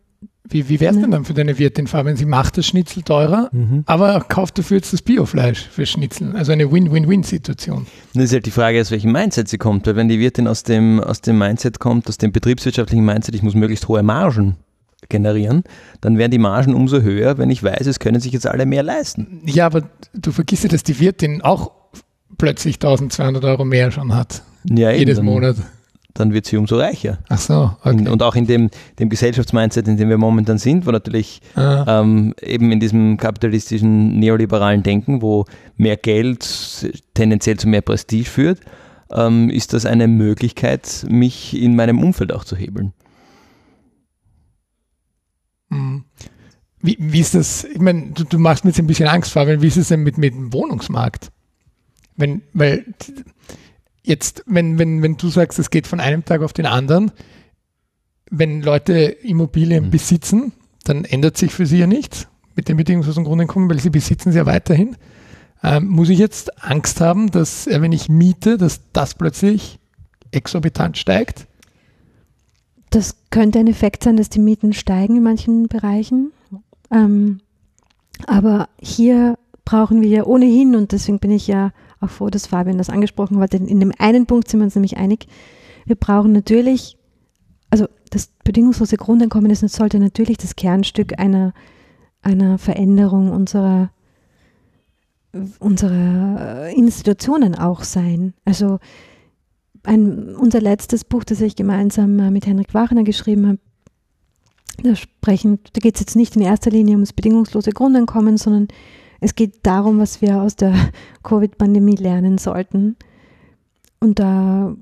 [0.46, 1.02] wie wie wäre es ne?
[1.02, 2.16] denn dann für deine Wirtin, Fabian?
[2.16, 3.82] Sie macht das Schnitzel teurer, mhm.
[3.86, 6.36] aber kauft dafür jetzt das Biofleisch für Schnitzel.
[6.36, 7.86] Also eine Win-Win-Win-Situation.
[8.12, 9.86] Das ist halt die Frage, aus welchem Mindset sie kommt.
[9.86, 13.42] Weil wenn die Wirtin aus dem, aus dem Mindset kommt, aus dem betriebswirtschaftlichen Mindset, ich
[13.42, 14.56] muss möglichst hohe Margen
[15.08, 15.64] generieren,
[16.00, 18.82] dann werden die Margen umso höher, wenn ich weiß, es können sich jetzt alle mehr
[18.82, 19.42] leisten.
[19.44, 21.70] Ja, aber du vergisst ja, dass die Wirtin auch
[22.38, 24.42] plötzlich 1200 Euro mehr schon hat.
[24.68, 25.56] Ja, jedes Monat
[26.14, 27.18] dann wird sie umso reicher.
[27.28, 28.08] Ach so, okay.
[28.08, 32.00] Und auch in dem, dem Gesellschaftsmindset, in dem wir momentan sind, wo natürlich ah.
[32.00, 35.44] ähm, eben in diesem kapitalistischen, neoliberalen Denken, wo
[35.76, 38.60] mehr Geld tendenziell zu mehr Prestige führt,
[39.12, 42.92] ähm, ist das eine Möglichkeit, mich in meinem Umfeld auch zu hebeln.
[45.74, 46.04] Mhm.
[46.80, 49.62] Wie, wie ist das, ich meine, du, du machst mir jetzt ein bisschen Angst, Fabian,
[49.62, 51.30] wie ist es denn mit, mit dem Wohnungsmarkt?
[52.16, 52.84] Wenn, weil
[54.04, 57.10] Jetzt, wenn, wenn, wenn du sagst, es geht von einem Tag auf den anderen,
[58.30, 59.90] wenn Leute Immobilien mhm.
[59.90, 60.52] besitzen,
[60.84, 64.38] dann ändert sich für sie ja nichts mit den bedingungslosen Grundeinkommen, weil sie besitzen sie
[64.38, 64.96] ja weiterhin.
[65.62, 69.78] Ähm, muss ich jetzt Angst haben, dass, wenn ich miete, dass das plötzlich
[70.30, 71.46] exorbitant steigt?
[72.94, 76.32] Das könnte ein Effekt sein, dass die Mieten steigen in manchen Bereichen.
[76.92, 77.40] Ähm,
[78.28, 82.78] aber hier brauchen wir ja ohnehin, und deswegen bin ich ja auch froh, dass Fabian
[82.78, 85.26] das angesprochen hat, denn in dem einen Punkt sind wir uns nämlich einig.
[85.86, 86.96] Wir brauchen natürlich,
[87.68, 91.52] also das bedingungslose Grundeinkommen ist, sollte natürlich das Kernstück einer,
[92.22, 93.90] einer Veränderung unserer,
[95.58, 98.34] unserer Institutionen auch sein.
[98.44, 98.78] Also
[99.84, 103.58] ein, unser letztes Buch, das ich gemeinsam äh, mit Henrik Wachner geschrieben habe,
[104.82, 108.68] da da geht es jetzt nicht in erster Linie ums bedingungslose Grundeinkommen, sondern
[109.20, 110.74] es geht darum, was wir aus der
[111.22, 112.96] Covid-Pandemie lernen sollten.
[114.00, 114.74] Und da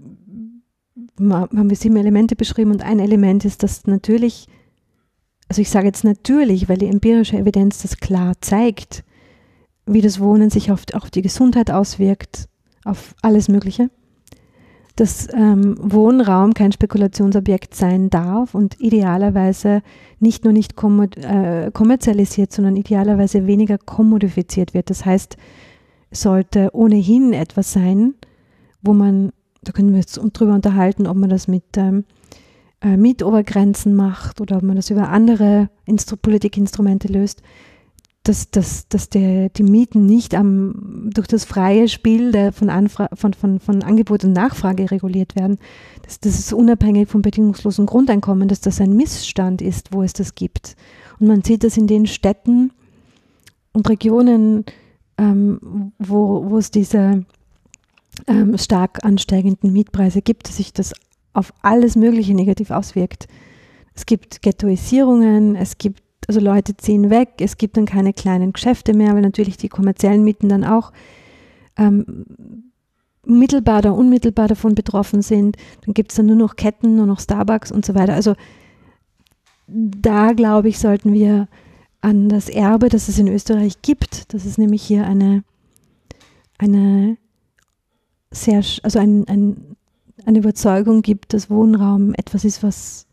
[1.18, 4.46] haben wir sieben Elemente beschrieben und ein Element ist, dass natürlich,
[5.48, 9.04] also ich sage jetzt natürlich, weil die empirische Evidenz das klar zeigt,
[9.84, 12.48] wie das Wohnen sich auf, auf die Gesundheit auswirkt,
[12.84, 13.90] auf alles Mögliche
[14.96, 19.82] dass ähm, Wohnraum kein Spekulationsobjekt sein darf und idealerweise
[20.20, 24.90] nicht nur nicht äh, kommerzialisiert, sondern idealerweise weniger kommodifiziert wird.
[24.90, 25.36] Das heißt,
[26.10, 28.14] sollte ohnehin etwas sein,
[28.82, 32.04] wo man, da können wir uns drüber unterhalten, ob man das mit ähm,
[32.82, 37.42] äh, Mietobergrenzen macht oder ob man das über andere Instru Politikinstrumente löst,
[38.24, 43.08] dass, dass, dass der, die Mieten nicht am, durch das freie Spiel der von, Anfra
[43.14, 45.58] von, von, von Angebot und Nachfrage reguliert werden.
[46.02, 50.36] Das, das ist unabhängig vom bedingungslosen Grundeinkommen, dass das ein Missstand ist, wo es das
[50.36, 50.76] gibt.
[51.18, 52.72] Und man sieht das in den Städten
[53.72, 54.66] und Regionen,
[55.18, 57.24] ähm, wo, wo es diese
[58.28, 60.92] ähm, stark ansteigenden Mietpreise gibt, dass sich das
[61.32, 63.26] auf alles Mögliche negativ auswirkt.
[63.94, 66.02] Es gibt Ghettoisierungen, es gibt
[66.36, 70.24] also Leute ziehen weg, es gibt dann keine kleinen Geschäfte mehr, weil natürlich die kommerziellen
[70.24, 70.92] Mieten dann auch
[71.76, 72.24] ähm,
[73.24, 75.56] mittelbar oder unmittelbar davon betroffen sind.
[75.84, 78.14] Dann gibt es dann nur noch Ketten, nur noch Starbucks und so weiter.
[78.14, 78.34] Also
[79.66, 81.48] da glaube ich, sollten wir
[82.00, 85.44] an das Erbe, das es in Österreich gibt, dass es nämlich hier eine,
[86.58, 87.16] eine
[88.30, 89.76] sehr, also ein, ein,
[90.24, 93.06] eine Überzeugung gibt, dass Wohnraum etwas ist, was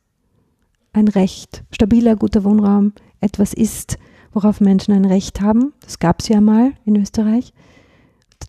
[0.94, 3.98] ein Recht, stabiler, guter Wohnraum etwas ist,
[4.34, 5.74] worauf Menschen ein Recht haben.
[5.82, 7.54] Das gab es ja mal in Österreich.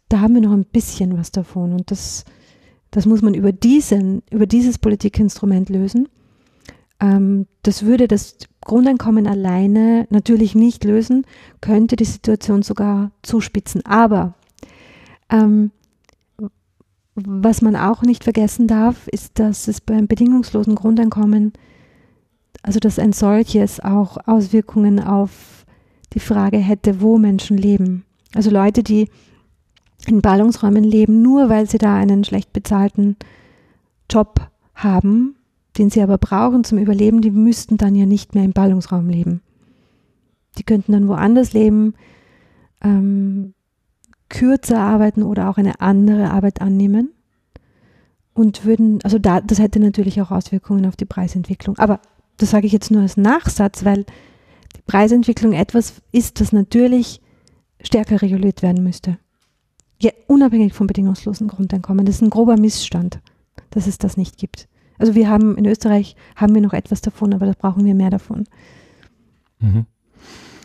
[0.09, 2.25] Da haben wir noch ein bisschen was davon und das,
[2.91, 6.09] das muss man über, diesen, über dieses Politikinstrument lösen.
[7.01, 11.25] Ähm, das würde das Grundeinkommen alleine natürlich nicht lösen,
[11.61, 13.85] könnte die Situation sogar zuspitzen.
[13.87, 14.35] Aber
[15.31, 15.71] ähm,
[17.15, 21.53] was man auch nicht vergessen darf, ist, dass es beim bedingungslosen Grundeinkommen,
[22.63, 25.65] also dass ein solches auch Auswirkungen auf
[26.13, 28.05] die Frage hätte, wo Menschen leben.
[28.35, 29.09] Also Leute, die
[30.07, 33.17] in Ballungsräumen leben, nur weil sie da einen schlecht bezahlten
[34.09, 35.37] Job haben,
[35.79, 39.43] den sie aber brauchen zum Überleben, die müssten dann ja nicht mehr im Ballungsraum leben.
[40.59, 41.95] Die könnten dann woanders leben,
[42.83, 43.55] ähm,
[44.29, 47.11] kürzer arbeiten oder auch eine andere Arbeit annehmen
[48.33, 51.79] und würden, also da, das hätte natürlich auch Auswirkungen auf die Preisentwicklung.
[51.79, 52.01] Aber
[52.41, 54.05] das sage ich jetzt nur als Nachsatz, weil
[54.77, 57.21] die Preisentwicklung etwas ist, das natürlich
[57.83, 59.19] stärker reguliert werden müsste.
[60.01, 62.07] Ja, unabhängig vom bedingungslosen Grundeinkommen.
[62.07, 63.21] Das ist ein grober Missstand,
[63.71, 64.69] dass es das nicht gibt.
[64.99, 68.11] Also wir haben in Österreich haben wir noch etwas davon, aber da brauchen wir mehr
[68.11, 68.45] davon.
[69.59, 69.87] Mhm.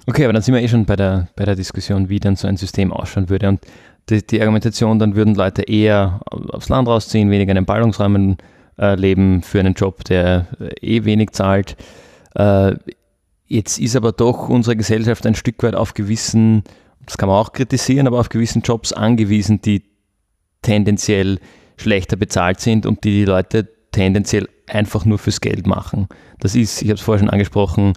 [0.08, 2.48] Okay, aber dann sind wir eh schon bei der, bei der Diskussion, wie dann so
[2.48, 3.50] ein System ausschauen würde.
[3.50, 3.62] Und
[4.10, 8.38] die, die Argumentation, dann würden Leute eher aufs Land rausziehen, weniger in den Ballungsräumen
[8.78, 11.76] äh, leben für einen Job, der äh, eh wenig zahlt.
[12.36, 12.76] Äh,
[13.48, 16.64] jetzt ist aber doch unsere Gesellschaft ein Stück weit auf gewissen,
[17.06, 19.84] das kann man auch kritisieren, aber auf gewissen Jobs angewiesen, die
[20.62, 21.40] tendenziell
[21.78, 26.08] schlechter bezahlt sind und die die Leute tendenziell einfach nur fürs Geld machen.
[26.40, 27.94] Das ist, ich habe es vorher schon angesprochen,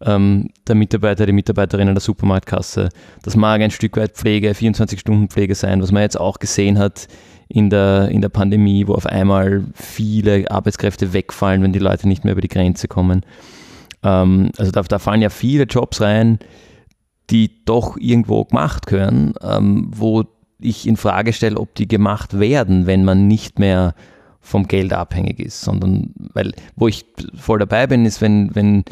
[0.00, 2.88] ähm, der Mitarbeiter, die Mitarbeiterin an der Supermarktkasse.
[3.22, 7.08] Das mag ein Stück weit Pflege, 24-Stunden-Pflege sein, was man jetzt auch gesehen hat
[7.48, 12.24] in der, in der Pandemie, wo auf einmal viele Arbeitskräfte wegfallen, wenn die Leute nicht
[12.24, 13.24] mehr über die Grenze kommen.
[14.02, 16.38] Ähm, also da, da, fallen ja viele Jobs rein,
[17.30, 20.24] die doch irgendwo gemacht gehören, ähm, wo
[20.60, 23.94] ich in Frage stelle, ob die gemacht werden, wenn man nicht mehr
[24.40, 28.84] vom Geld abhängig ist, sondern weil, wo ich voll dabei bin, ist, wenn, wenn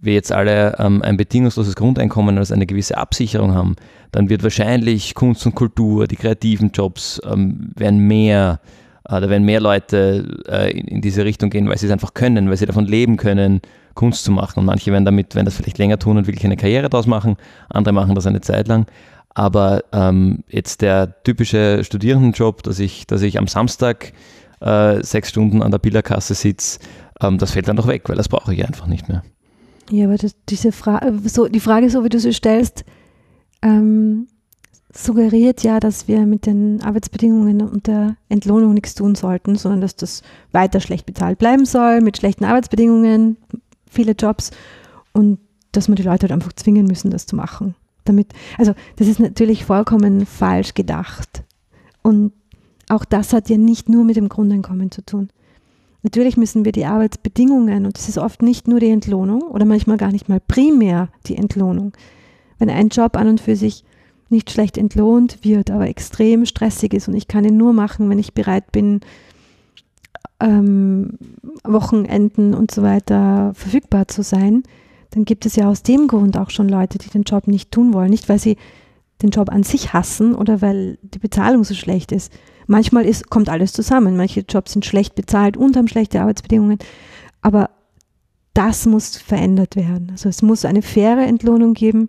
[0.00, 3.76] wir jetzt alle ähm, ein bedingungsloses Grundeinkommen als eine gewisse Absicherung haben,
[4.12, 8.60] dann wird wahrscheinlich Kunst und Kultur, die kreativen Jobs ähm, werden mehr,
[9.08, 12.14] äh, da werden mehr Leute äh, in, in, diese Richtung gehen, weil sie es einfach
[12.14, 13.60] können, weil sie davon leben können,
[13.94, 14.60] Kunst zu machen.
[14.60, 17.36] Und manche werden damit, werden das vielleicht länger tun und wirklich eine Karriere daraus machen,
[17.68, 18.86] andere machen das eine Zeit lang.
[19.32, 24.12] Aber ähm, jetzt der typische Studierendenjob, dass ich, dass ich am Samstag
[24.60, 26.80] äh, sechs Stunden an der Billerkasse sitze,
[27.20, 29.22] ähm, das fällt dann doch weg, weil das brauche ich einfach nicht mehr.
[29.90, 32.84] Ja, aber das, diese Frage, so, die Frage, so wie du sie stellst,
[33.62, 34.28] ähm,
[34.92, 39.96] suggeriert ja, dass wir mit den Arbeitsbedingungen und der Entlohnung nichts tun sollten, sondern dass
[39.96, 40.22] das
[40.52, 43.36] weiter schlecht bezahlt bleiben soll, mit schlechten Arbeitsbedingungen,
[43.88, 44.50] viele Jobs
[45.12, 45.38] und
[45.72, 47.74] dass man die Leute halt einfach zwingen müssen, das zu machen.
[48.04, 51.44] Damit, also das ist natürlich vollkommen falsch gedacht.
[52.02, 52.32] Und
[52.88, 55.30] auch das hat ja nicht nur mit dem Grundeinkommen zu tun.
[56.02, 59.98] Natürlich müssen wir die Arbeitsbedingungen, und das ist oft nicht nur die Entlohnung oder manchmal
[59.98, 61.92] gar nicht mal primär die Entlohnung.
[62.58, 63.84] Wenn ein Job an und für sich
[64.30, 68.18] nicht schlecht entlohnt wird, aber extrem stressig ist und ich kann ihn nur machen, wenn
[68.18, 69.00] ich bereit bin,
[70.38, 71.18] ähm,
[71.64, 74.62] Wochenenden und so weiter verfügbar zu sein,
[75.10, 77.92] dann gibt es ja aus dem Grund auch schon Leute, die den Job nicht tun
[77.92, 78.10] wollen.
[78.10, 78.56] Nicht, weil sie
[79.22, 82.32] den Job an sich hassen oder weil die Bezahlung so schlecht ist,
[82.70, 84.16] Manchmal ist, kommt alles zusammen.
[84.16, 86.78] Manche Jobs sind schlecht bezahlt und haben schlechte Arbeitsbedingungen.
[87.42, 87.70] Aber
[88.54, 90.10] das muss verändert werden.
[90.12, 92.08] Also es muss eine faire Entlohnung geben,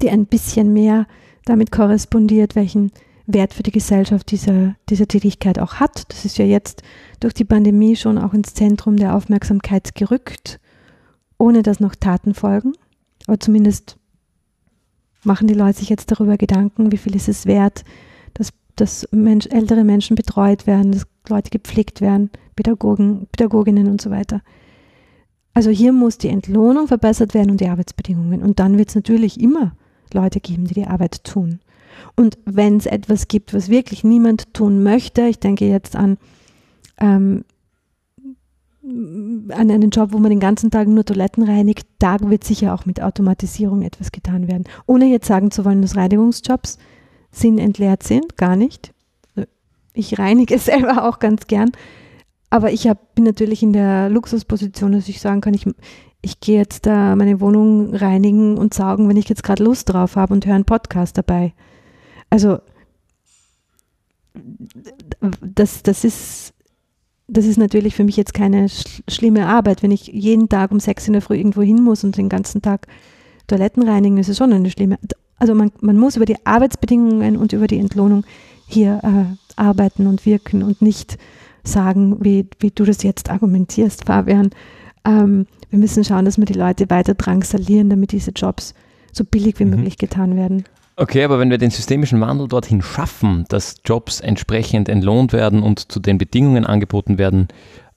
[0.00, 1.08] die ein bisschen mehr
[1.44, 2.92] damit korrespondiert, welchen
[3.26, 6.04] Wert für die Gesellschaft diese, diese Tätigkeit auch hat.
[6.12, 6.84] Das ist ja jetzt
[7.18, 10.60] durch die Pandemie schon auch ins Zentrum der Aufmerksamkeit gerückt,
[11.36, 12.74] ohne dass noch Taten folgen.
[13.26, 13.96] Aber zumindest
[15.24, 17.82] machen die Leute sich jetzt darüber Gedanken, wie viel ist es wert,
[18.34, 18.52] dass
[19.10, 24.42] Mensch, ältere Menschen betreut werden, dass Leute gepflegt werden, Pädagogen, Pädagoginnen und so weiter.
[25.54, 28.42] Also hier muss die Entlohnung verbessert werden und die Arbeitsbedingungen.
[28.42, 29.72] Und dann wird es natürlich immer
[30.12, 31.60] Leute geben, die die Arbeit tun.
[32.16, 36.16] Und wenn es etwas gibt, was wirklich niemand tun möchte, ich denke jetzt an,
[37.00, 37.44] ähm,
[38.82, 42.86] an einen Job, wo man den ganzen Tag nur Toiletten reinigt, da wird sicher auch
[42.86, 44.64] mit Automatisierung etwas getan werden.
[44.86, 46.78] Ohne jetzt sagen zu wollen, dass Reinigungsjobs
[47.30, 48.92] sinnentleert sind, gar nicht.
[49.92, 51.72] Ich reinige selber auch ganz gern,
[52.50, 55.66] aber ich hab, bin natürlich in der Luxusposition, dass ich sagen kann, ich,
[56.22, 60.16] ich gehe jetzt da meine Wohnung reinigen und saugen, wenn ich jetzt gerade Lust drauf
[60.16, 61.52] habe und höre einen Podcast dabei.
[62.30, 62.58] Also
[65.40, 66.54] das, das ist
[67.28, 69.82] das ist natürlich für mich jetzt keine sch schlimme Arbeit.
[69.82, 72.62] Wenn ich jeden Tag um sechs in der Früh irgendwo hin muss und den ganzen
[72.62, 72.86] Tag
[73.46, 74.98] Toiletten reinigen, ist es schon eine schlimme.
[75.38, 78.24] Also man, man muss über die Arbeitsbedingungen und über die Entlohnung
[78.66, 81.18] hier äh, arbeiten und wirken und nicht
[81.64, 84.50] sagen, wie, wie du das jetzt argumentierst, Fabian.
[85.04, 88.74] Ähm, wir müssen schauen, dass wir die Leute weiter drangsalieren, damit diese Jobs
[89.12, 89.70] so billig wie mhm.
[89.70, 90.64] möglich getan werden.
[90.96, 95.92] Okay, aber wenn wir den systemischen Wandel dorthin schaffen, dass Jobs entsprechend entlohnt werden und
[95.92, 97.48] zu den Bedingungen angeboten werden,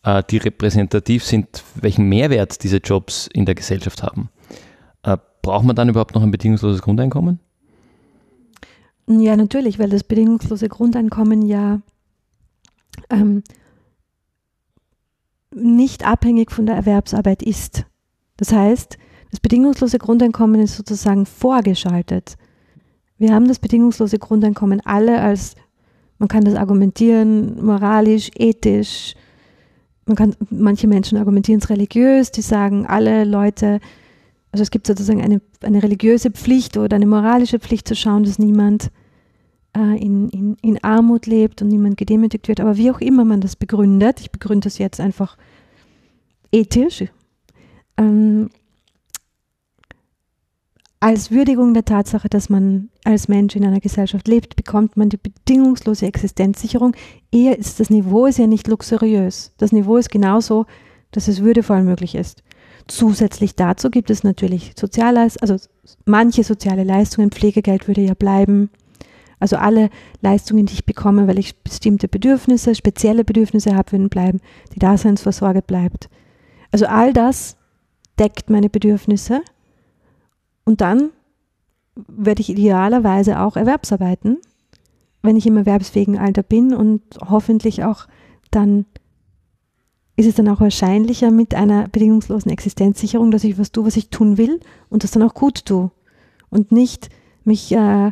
[0.04, 4.30] äh, die repräsentativ sind, welchen Mehrwert diese Jobs in der Gesellschaft haben,
[5.42, 7.40] braucht man dann überhaupt noch ein bedingungsloses Grundeinkommen?
[9.08, 11.82] Ja, natürlich, weil das bedingungslose Grundeinkommen ja
[13.10, 13.44] ähm,
[15.54, 17.86] nicht abhängig von der Erwerbsarbeit ist.
[18.38, 18.98] Das heißt,
[19.32, 22.38] das bedingungslose Grundeinkommen ist sozusagen vorgeschaltet.
[23.18, 25.56] Wir haben das bedingungslose Grundeinkommen alle als,
[26.18, 29.16] man kann das argumentieren, moralisch, ethisch.
[30.06, 33.80] Man kann, manche Menschen argumentieren es religiös, die sagen, alle Leute,
[34.52, 38.38] also es gibt sozusagen eine, eine religiöse Pflicht oder eine moralische Pflicht zu schauen, dass
[38.38, 38.92] niemand
[39.76, 42.60] äh, in, in, in Armut lebt und niemand gedemütigt wird.
[42.60, 45.38] Aber wie auch immer man das begründet, ich begründe das jetzt einfach
[46.52, 47.06] ethisch,
[47.98, 48.50] ähm,
[51.00, 55.18] als Würdigung der Tatsache, dass man als Mensch in einer Gesellschaft lebt, bekommt man die
[55.18, 56.96] bedingungslose Existenzsicherung.
[57.32, 59.52] Eher ist das Niveau ist ja nicht luxuriös.
[59.58, 60.68] Das Niveau ist genauso,
[61.10, 62.44] dass es würdevoll möglich ist.
[62.88, 65.68] Zusätzlich dazu gibt es natürlich Sozialleistungen, also
[66.06, 68.70] manche soziale Leistungen, Pflegegeld würde ja bleiben.
[69.40, 69.90] Also alle
[70.22, 74.40] Leistungen, die ich bekomme, weil ich bestimmte Bedürfnisse, spezielle Bedürfnisse habe, würden bleiben.
[74.76, 76.10] Die Daseinsvorsorge bleibt.
[76.72, 77.58] Also all das
[78.20, 79.42] deckt meine Bedürfnisse
[80.64, 81.10] und dann
[81.96, 84.38] werde ich idealerweise auch Erwerbsarbeiten,
[85.22, 88.08] wenn ich im erwerbsfähigen Alter bin und hoffentlich auch
[88.52, 88.86] dann
[90.16, 94.10] ist es dann auch wahrscheinlicher mit einer bedingungslosen Existenzsicherung, dass ich was tue, was ich
[94.10, 94.60] tun will
[94.90, 95.92] und das dann auch gut tue
[96.50, 97.10] und nicht
[97.44, 98.12] mich, äh,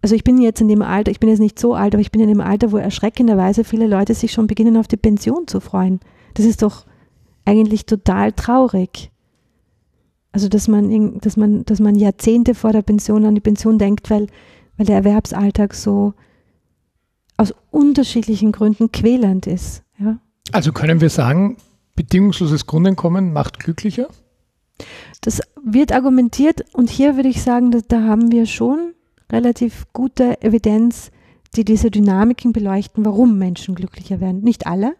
[0.00, 2.12] also ich bin jetzt in dem Alter, ich bin jetzt nicht so alt, aber ich
[2.12, 5.60] bin in dem Alter, wo erschreckenderweise viele Leute sich schon beginnen auf die Pension zu
[5.60, 6.00] freuen.
[6.34, 6.86] Das ist doch
[7.44, 9.10] eigentlich total traurig.
[10.32, 14.10] Also dass man, dass man, dass man Jahrzehnte vor der Pension an die Pension denkt,
[14.10, 14.26] weil,
[14.76, 16.14] weil der Erwerbsalltag so
[17.36, 19.82] aus unterschiedlichen Gründen quälend ist.
[20.54, 21.56] Also können wir sagen,
[21.96, 24.06] bedingungsloses Grundeinkommen macht glücklicher?
[25.20, 28.92] Das wird argumentiert und hier würde ich sagen, dass, da haben wir schon
[29.32, 31.10] relativ gute Evidenz,
[31.56, 34.42] die diese Dynamiken beleuchten, warum Menschen glücklicher werden.
[34.42, 34.94] Nicht alle.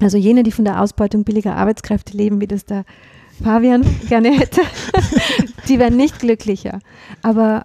[0.00, 2.84] Also jene, die von der Ausbeutung billiger Arbeitskräfte leben, wie das der
[3.42, 4.60] Fabian gerne hätte,
[5.68, 6.80] die werden nicht glücklicher.
[7.22, 7.64] Aber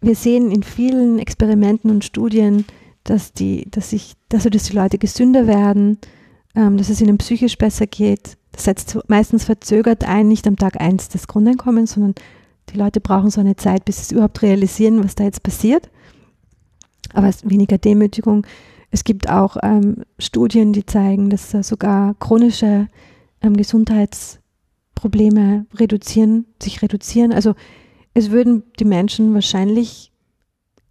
[0.00, 2.64] wir sehen in vielen Experimenten und Studien,
[3.04, 5.98] dass die, dass sich, dass, dass die Leute gesünder werden,
[6.54, 8.36] ähm, dass es ihnen psychisch besser geht.
[8.52, 12.14] Das setzt meistens verzögert ein, nicht am Tag eins des Grundeinkommens, sondern
[12.70, 15.90] die Leute brauchen so eine Zeit, bis sie überhaupt realisieren, was da jetzt passiert.
[17.12, 18.46] Aber es ist weniger Demütigung.
[18.90, 22.88] Es gibt auch ähm, Studien, die zeigen, dass äh, sogar chronische
[23.42, 24.38] ähm, Gesundheits-
[25.04, 27.30] Probleme reduzieren, sich reduzieren.
[27.30, 27.54] Also
[28.14, 30.12] es würden die Menschen wahrscheinlich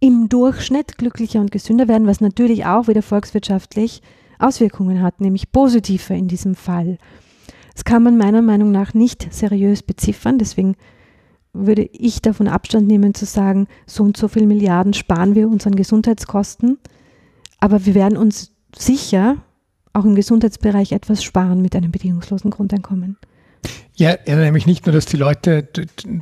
[0.04, 4.01] im Durchschnitt glücklicher und gesünder werden, was natürlich auch wieder volkswirtschaftlich
[4.38, 6.97] Auswirkungen hat, nämlich positive in diesem Fall.
[7.74, 10.76] Das kann man meiner Meinung nach nicht seriös beziffern, deswegen
[11.54, 15.78] würde ich davon Abstand nehmen zu sagen, so und so viele Milliarden sparen wir unseren
[15.78, 16.80] Gesundheitskosten,
[17.62, 19.38] aber wir werden uns sicher
[19.93, 23.16] auch im Gesundheitsbereich etwas sparen mit einem bedingungslosen Grundeinkommen.
[23.95, 25.68] Ja, nämlich nicht nur, dass die Leute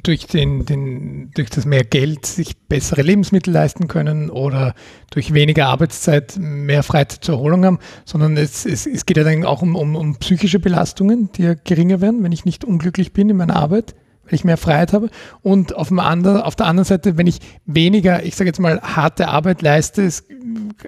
[0.03, 4.75] durch, den, den, durch das mehr Geld sich bessere Lebensmittel leisten können oder
[5.09, 9.45] durch weniger Arbeitszeit mehr Freizeit zur Erholung haben, sondern es, es, es geht ja dann
[9.45, 13.29] auch um, um, um psychische Belastungen, die ja geringer werden, wenn ich nicht unglücklich bin
[13.29, 15.09] in meiner Arbeit, weil ich mehr Freiheit habe.
[15.41, 18.81] Und auf, dem anderen, auf der anderen Seite, wenn ich weniger, ich sage jetzt mal,
[18.81, 20.25] harte Arbeit leiste, ist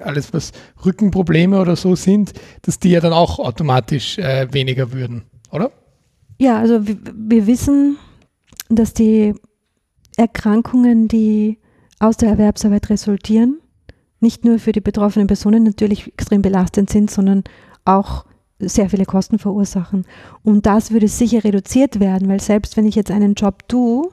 [0.01, 0.51] alles was
[0.83, 2.33] Rückenprobleme oder so sind,
[2.63, 5.71] dass die ja dann auch automatisch äh, weniger würden, oder?
[6.37, 7.97] Ja, also wir, wir wissen,
[8.69, 9.33] dass die
[10.17, 11.59] Erkrankungen, die
[11.99, 13.59] aus der Erwerbsarbeit resultieren,
[14.19, 17.43] nicht nur für die betroffenen Personen natürlich extrem belastend sind, sondern
[17.85, 18.25] auch
[18.59, 20.05] sehr viele Kosten verursachen.
[20.43, 24.09] Und das würde sicher reduziert werden, weil selbst wenn ich jetzt einen Job tue,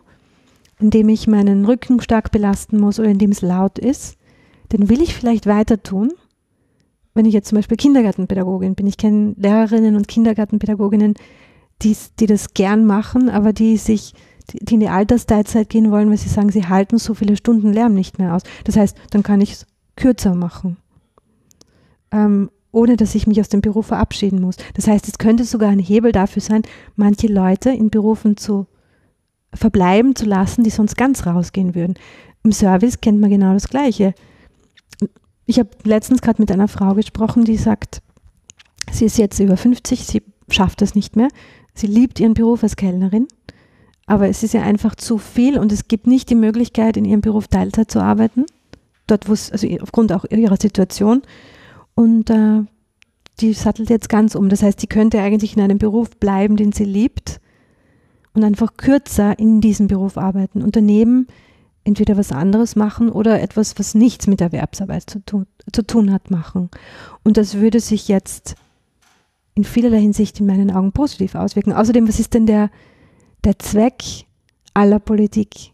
[0.81, 4.17] in dem ich meinen Rücken stark belasten muss oder in dem es laut ist,
[4.71, 6.13] dann will ich vielleicht weiter tun.
[7.15, 11.15] Wenn ich jetzt zum Beispiel Kindergartenpädagogin bin, ich kenne Lehrerinnen und Kindergartenpädagoginnen,
[11.83, 14.15] die, die das gern machen, aber die sich,
[14.53, 17.95] die in die Altersteilzeit gehen wollen, weil sie sagen, sie halten so viele Stunden Lärm
[17.95, 18.43] nicht mehr aus.
[18.65, 19.67] Das heißt, dann kann ich es
[19.97, 20.77] kürzer machen.
[22.11, 24.57] Ähm, ohne dass ich mich aus dem Beruf verabschieden muss.
[24.75, 26.63] Das heißt, es könnte sogar ein Hebel dafür sein,
[26.97, 28.67] manche Leute in Berufen zu
[29.53, 31.95] verbleiben zu lassen, die sonst ganz rausgehen würden.
[32.45, 34.15] Im Service kennt man genau das Gleiche.
[35.47, 38.03] Ich habe letztens gerade mit einer Frau gesprochen, die sagt,
[38.93, 40.23] sie ist jetzt über 50, sie
[40.55, 41.29] schafft das nicht mehr.
[41.75, 43.29] Sie liebt ihren Beruf als Kellnerin,
[44.07, 47.21] aber es ist ja einfach zu viel und es gibt nicht die Möglichkeit, in ihrem
[47.21, 48.45] Beruf Teilzeit zu arbeiten.
[49.07, 51.23] Dort, wo es, also aufgrund auch ihrer Situation.
[51.95, 52.63] Und äh,
[53.41, 54.49] die sattelt jetzt ganz um.
[54.49, 57.41] Das heißt, sie könnte eigentlich in einem Beruf bleiben, den sie liebt
[58.35, 61.27] und einfach kürzer in diesem Beruf arbeiten und daneben
[61.85, 66.31] entweder was anderes machen oder etwas, was nichts mit Erwerbsarbeit zu tun, zu tun hat,
[66.31, 66.71] machen.
[67.25, 68.55] Und das würde sich jetzt
[69.61, 71.75] in vielerlei Hinsicht in meinen Augen positiv auswirken.
[71.75, 72.71] Außerdem, was ist denn der,
[73.45, 74.03] der Zweck
[74.73, 75.73] aller Politik?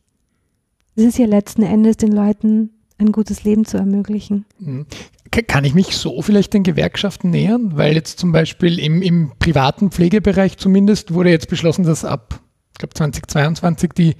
[0.97, 4.45] Es ist ja letzten Endes den Leuten ein gutes Leben zu ermöglichen.
[4.59, 4.87] Mhm.
[5.30, 7.76] Kann ich mich so vielleicht den Gewerkschaften nähern?
[7.76, 12.41] Weil jetzt zum Beispiel im, im privaten Pflegebereich zumindest wurde jetzt beschlossen, dass ab,
[12.72, 14.14] ich glaube 2022 die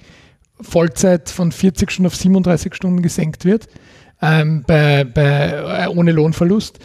[0.61, 3.67] Vollzeit von 40 Stunden auf 37 Stunden gesenkt wird,
[4.21, 6.79] ähm, bei, bei, äh, ohne Lohnverlust.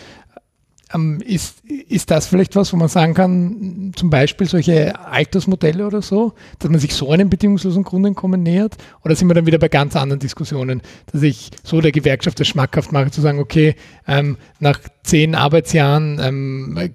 [0.94, 6.02] Ähm, ist, ist das vielleicht was, wo man sagen kann, zum Beispiel solche Altersmodelle oder
[6.02, 8.76] so, dass man sich so einem bedingungslosen Grundeinkommen nähert?
[9.04, 10.82] Oder sind wir dann wieder bei ganz anderen Diskussionen,
[11.12, 13.74] dass ich so der Gewerkschaft das schmackhaft mache, zu sagen, okay,
[14.06, 16.94] ähm, nach zehn Arbeitsjahren ähm,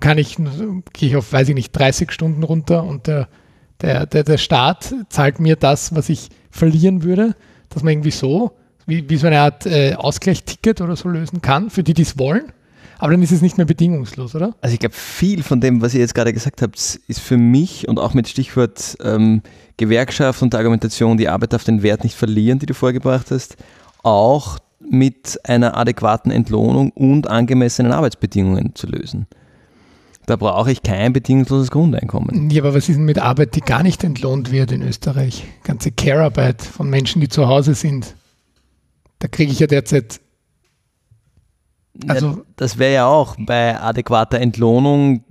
[0.00, 3.28] kann ich, gehe ich auf, weiß ich nicht, 30 Stunden runter und der,
[3.80, 7.34] der, der, der Staat zahlt mir das, was ich verlieren würde,
[7.68, 8.52] dass man irgendwie so,
[8.86, 12.18] wie, wie so eine Art äh, Ausgleichsticket oder so lösen kann, für die, die es
[12.18, 12.52] wollen?
[12.98, 14.54] Aber dann ist es nicht mehr bedingungslos, oder?
[14.60, 17.88] Also ich glaube, viel von dem, was ihr jetzt gerade gesagt habt, ist für mich
[17.88, 19.42] und auch mit Stichwort ähm,
[19.76, 23.56] Gewerkschaft und der Argumentation, die Arbeit darf den Wert nicht verlieren, die du vorgebracht hast,
[24.02, 29.26] auch mit einer adäquaten Entlohnung und angemessenen Arbeitsbedingungen zu lösen.
[30.26, 32.50] Da brauche ich kein bedingungsloses Grundeinkommen.
[32.50, 35.44] Ja, aber was ist denn mit Arbeit, die gar nicht entlohnt wird in Österreich?
[35.64, 38.14] Ganze Care-Arbeit von Menschen, die zu Hause sind.
[39.20, 40.20] Da kriege ich ja derzeit
[42.06, 45.24] also, ja, das wäre ja auch bei adäquater Entlohnung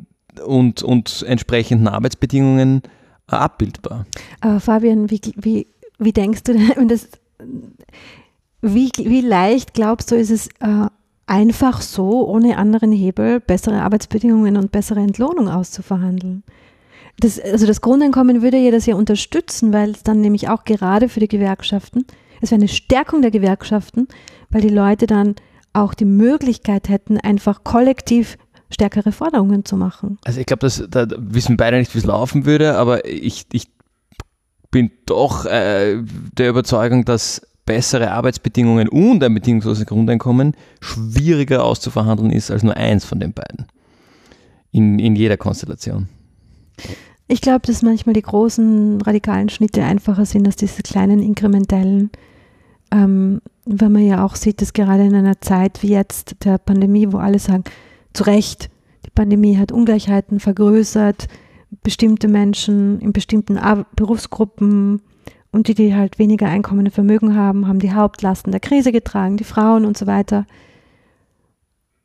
[0.45, 2.81] und, und entsprechenden Arbeitsbedingungen
[3.27, 4.05] abbildbar.
[4.41, 5.67] Aber Fabian, wie, wie,
[5.99, 7.07] wie denkst du denn, das,
[8.61, 10.87] wie, wie leicht glaubst du, ist es äh,
[11.25, 16.43] einfach so, ohne anderen Hebel, bessere Arbeitsbedingungen und bessere Entlohnung auszuverhandeln?
[17.19, 21.09] Das, also das Grundeinkommen würde ja das ja unterstützen, weil es dann nämlich auch gerade
[21.09, 22.05] für die Gewerkschaften,
[22.41, 24.07] es wäre eine Stärkung der Gewerkschaften,
[24.49, 25.35] weil die Leute dann
[25.73, 28.37] auch die Möglichkeit hätten, einfach kollektiv
[28.69, 30.17] stärkere Forderungen zu machen.
[30.25, 33.69] Also ich glaube, da wissen beide nicht, wie es laufen würde, aber ich, ich
[34.71, 36.01] bin doch äh,
[36.33, 43.05] der Überzeugung, dass bessere Arbeitsbedingungen und ein bedingungsloses Grundeinkommen schwieriger auszuverhandeln ist als nur eins
[43.05, 43.67] von den beiden.
[44.71, 46.07] In, in jeder Konstellation.
[47.27, 52.09] Ich glaube, dass manchmal die großen radikalen Schnitte einfacher sind als diese kleinen inkrementellen
[52.91, 57.11] ähm, weil man ja auch sieht, dass gerade in einer Zeit wie jetzt der Pandemie,
[57.11, 57.63] wo alle sagen,
[58.13, 58.69] zu Recht,
[59.05, 61.27] die Pandemie hat Ungleichheiten vergrößert,
[61.83, 63.59] bestimmte Menschen in bestimmten
[63.95, 65.01] Berufsgruppen
[65.51, 69.37] und die, die halt weniger Einkommen und Vermögen haben, haben die Hauptlasten der Krise getragen,
[69.37, 70.45] die Frauen und so weiter.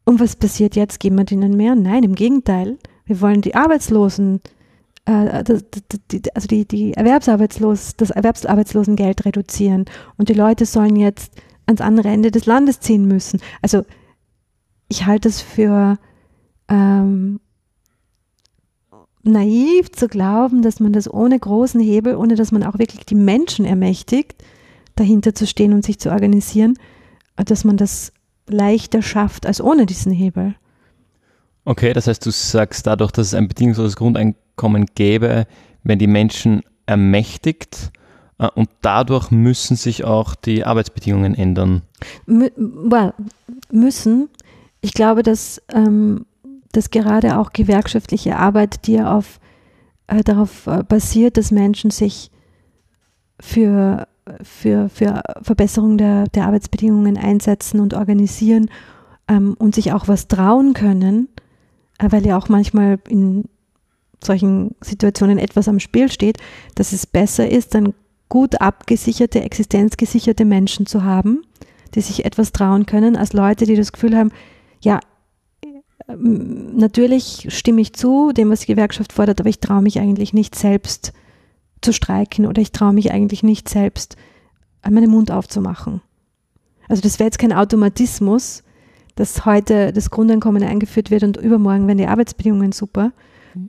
[0.05, 0.99] Und was passiert jetzt?
[0.99, 1.77] Geben wir denen mehr?
[1.77, 2.79] Nein, im Gegenteil.
[3.05, 4.41] Wir wollen die Arbeitslosen
[5.05, 5.45] äh,
[6.35, 9.85] also die, die Erwerbsarbeitslos, das Erwerbsarbeitslosengeld reduzieren
[10.17, 11.33] und die Leute sollen jetzt
[11.67, 13.41] ans andere Ende des Landes ziehen müssen.
[13.61, 13.85] Also
[14.89, 15.99] ich halte es für
[16.69, 17.41] ähm,
[19.23, 23.15] naiv zu glauben, dass man das ohne großen Hebel, ohne dass man auch wirklich die
[23.15, 24.43] Menschen ermächtigt,
[24.97, 26.75] dahinter zu stehen und sich zu organisieren,
[27.37, 28.13] dass man das
[28.47, 30.55] leichter schafft als ohne diesen Hebel.
[31.65, 35.47] Okay, das heißt, du sagst dadurch, dass es ein bedingungsloses Grundeinkommen gäbe,
[35.85, 37.93] wenn die Menschen ermächtigt
[38.49, 41.83] und dadurch müssen sich auch die Arbeitsbedingungen ändern.
[42.27, 43.15] well,
[43.71, 44.29] müssen.
[44.81, 46.27] Ich glaube, dass, ähm,
[46.73, 49.39] dass gerade auch gewerkschaftliche Arbeit, die ja auf,
[50.07, 52.31] äh, darauf äh, basiert, dass Menschen sich
[53.41, 54.07] für,
[54.43, 58.71] für, für Verbesserung der, der Arbeitsbedingungen einsetzen und organisieren
[59.29, 61.29] ähm, und sich auch was trauen können,
[61.99, 63.45] äh, weil ja auch manchmal in
[64.23, 66.39] solchen Situationen etwas am Spiel steht,
[66.75, 67.95] dass es besser ist, dann
[68.33, 71.43] gut abgesicherte, existenzgesicherte Menschen zu haben,
[71.95, 74.31] die sich etwas trauen können, als Leute, die das Gefühl haben,
[74.81, 75.01] ja,
[76.09, 80.33] ähm, natürlich stimme ich zu, dem, was die Gewerkschaft fordert, aber ich traue mich eigentlich
[80.33, 81.13] nicht selbst
[81.83, 84.17] zu streiken oder ich traue mich eigentlich nicht selbst,
[84.83, 86.01] meinen Mund aufzumachen.
[86.89, 88.63] Also das wäre jetzt kein Automatismus,
[89.15, 93.13] dass heute das Grundeinkommen eingeführt wird und übermorgen werden die Arbeitsbedingungen super.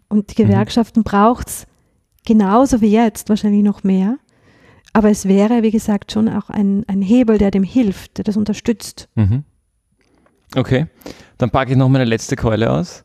[0.07, 0.47] Und die mhm.
[0.47, 1.03] Gewerkschaften mhm.
[1.03, 1.67] braucht es
[2.25, 4.19] genauso wie jetzt, wahrscheinlich noch mehr.
[4.93, 8.37] Aber es wäre, wie gesagt, schon auch ein, ein Hebel, der dem hilft, der das
[8.37, 9.09] unterstützt.
[9.15, 9.43] Mhm.
[10.55, 10.85] Okay,
[11.39, 13.03] dann packe ich noch meine letzte Keule aus,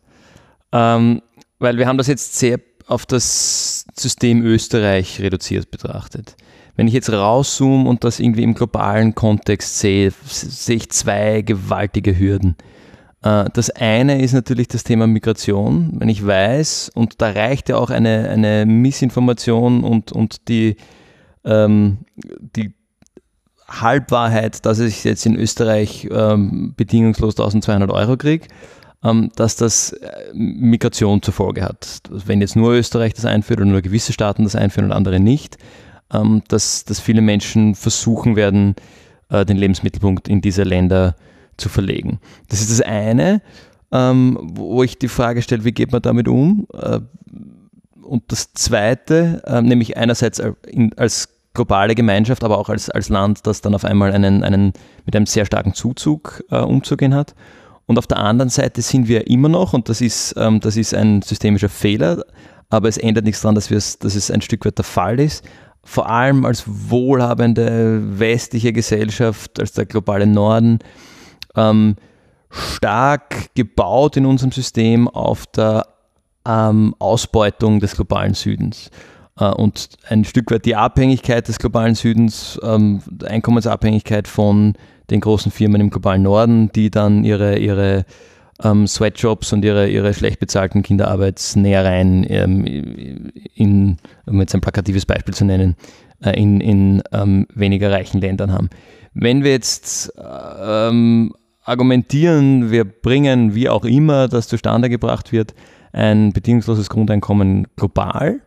[0.70, 1.22] ähm,
[1.58, 6.36] weil wir haben das jetzt sehr auf das System Österreich reduziert betrachtet.
[6.76, 12.18] Wenn ich jetzt rauszoome und das irgendwie im globalen Kontext sehe, sehe ich zwei gewaltige
[12.18, 12.56] Hürden.
[13.22, 15.90] Äh, das eine ist natürlich das Thema Migration.
[15.94, 20.76] Wenn ich weiß, und da reicht ja auch eine, eine Missinformation und, und die,
[21.44, 21.98] ähm,
[22.56, 22.74] die
[23.68, 28.46] Halbwahrheit, dass ich jetzt in Österreich ähm, bedingungslos 1200 Euro kriege,
[29.04, 32.02] ähm, dass das äh, Migration zur Folge hat.
[32.10, 35.58] Wenn jetzt nur Österreich das einführt oder nur gewisse Staaten das einführen und andere nicht,
[36.12, 38.74] ähm, dass, dass viele Menschen versuchen werden,
[39.28, 41.14] äh, den Lebensmittelpunkt in diese Länder
[41.58, 42.20] zu verlegen.
[42.48, 43.42] Das ist das eine,
[43.92, 46.66] ähm, wo ich die Frage stelle, wie geht man damit um?
[46.72, 47.00] Äh,
[48.08, 50.42] und das zweite, äh, nämlich einerseits
[50.96, 54.72] als globale Gemeinschaft, aber auch als, als Land, das dann auf einmal einen, einen
[55.04, 57.34] mit einem sehr starken Zuzug äh, umzugehen hat.
[57.86, 60.94] Und auf der anderen Seite sind wir immer noch, und das ist, ähm, das ist
[60.94, 62.22] ein systemischer Fehler,
[62.70, 65.44] aber es ändert nichts daran, dass, dass es ein Stück weit der Fall ist,
[65.82, 70.80] vor allem als wohlhabende westliche Gesellschaft, als der globale Norden,
[71.56, 71.96] ähm,
[72.50, 75.86] stark gebaut in unserem System auf der
[76.48, 78.90] ähm, Ausbeutung des globalen Südens.
[79.38, 84.74] Äh, und ein Stück weit die Abhängigkeit des globalen Südens, ähm, Einkommensabhängigkeit von
[85.10, 88.04] den großen Firmen im globalen Norden, die dann ihre, ihre
[88.62, 95.34] ähm, Sweatshops und ihre, ihre schlecht bezahlten Kinderarbeitsnähereien ähm, in, um jetzt ein plakatives Beispiel
[95.34, 95.76] zu nennen,
[96.22, 98.68] äh, in, in ähm, weniger reichen Ländern haben.
[99.14, 101.32] Wenn wir jetzt ähm,
[101.62, 105.54] argumentieren, wir bringen, wie auch immer das zustande gebracht wird,
[105.98, 108.40] ein bedingungsloses Grundeinkommen global,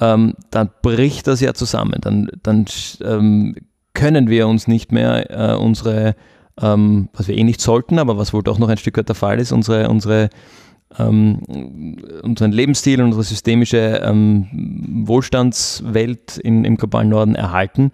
[0.00, 1.98] ähm, dann bricht das ja zusammen.
[2.00, 2.64] Dann, dann
[3.04, 3.56] ähm,
[3.94, 6.14] können wir uns nicht mehr äh, unsere,
[6.60, 9.16] ähm, was wir eh nicht sollten, aber was wohl doch noch ein Stück weit der
[9.16, 10.30] Fall ist, unsere, unsere
[10.98, 14.48] ähm, unseren Lebensstil, unsere systemische ähm,
[15.06, 17.92] Wohlstandswelt in, im globalen Norden erhalten,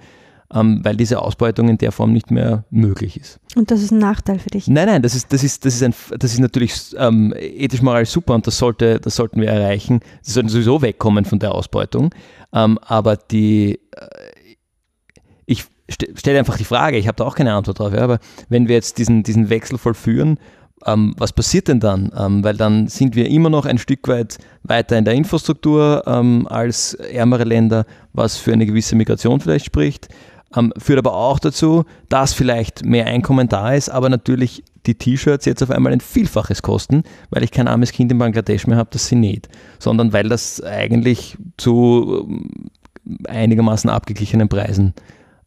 [0.52, 3.40] ähm, weil diese Ausbeutung in der Form nicht mehr möglich ist.
[3.56, 4.68] Und das ist ein Nachteil für dich?
[4.68, 8.10] Nein, nein, das ist, das ist, das ist, ein, das ist natürlich ähm, ethisch moralisch
[8.10, 10.00] super und das, sollte, das sollten wir erreichen.
[10.22, 12.14] Sie sollten sowieso wegkommen von der Ausbeutung.
[12.52, 14.06] Ähm, aber die, äh,
[15.46, 18.18] ich stelle einfach die Frage, ich habe da auch keine Antwort drauf, ja, aber
[18.48, 20.38] wenn wir jetzt diesen, diesen Wechsel vollführen,
[20.84, 22.12] ähm, was passiert denn dann?
[22.16, 26.46] Ähm, weil dann sind wir immer noch ein Stück weit weiter in der Infrastruktur ähm,
[26.48, 30.08] als ärmere Länder, was für eine gewisse Migration vielleicht spricht.
[30.54, 35.44] Ähm, führt aber auch dazu, dass vielleicht mehr Einkommen da ist, aber natürlich die T-Shirts
[35.44, 38.90] jetzt auf einmal ein Vielfaches kosten, weil ich kein armes Kind in Bangladesch mehr habe,
[38.92, 42.70] das sie näht, sondern weil das eigentlich zu ähm,
[43.26, 44.94] einigermaßen abgeglichenen Preisen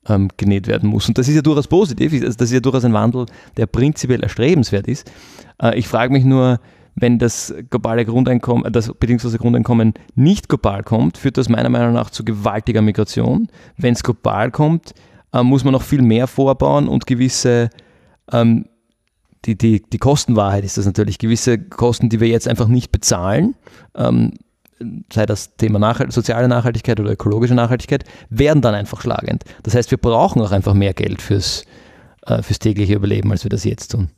[0.08, 1.08] ähm, genäht werden muss.
[1.08, 3.26] Und das ist ja durchaus positiv, also das ist ja durchaus ein Wandel,
[3.58, 5.10] der prinzipiell erstrebenswert ist.
[5.62, 6.60] Äh, ich frage mich nur,
[7.00, 11.94] wenn das globale Grundeinkommen, äh, das bedingungslose Grundeinkommen nicht global kommt, führt das meiner Meinung
[11.94, 13.48] nach zu gewaltiger Migration.
[13.78, 14.94] Wenn es global kommt,
[15.34, 17.70] äh, muss man noch viel mehr vorbauen und gewisse,
[18.32, 18.66] ähm,
[19.46, 23.56] die, die, die Kostenwahrheit ist das natürlich, gewisse Kosten, die wir jetzt einfach nicht bezahlen,
[23.96, 24.34] ähm,
[25.12, 29.44] sei das Thema Nachhalt soziale Nachhaltigkeit oder ökologische Nachhaltigkeit, werden dann einfach schlagend.
[29.64, 31.64] Das heißt, wir brauchen auch einfach mehr Geld fürs,
[32.26, 34.10] äh, fürs tägliche Überleben, als wir das jetzt tun.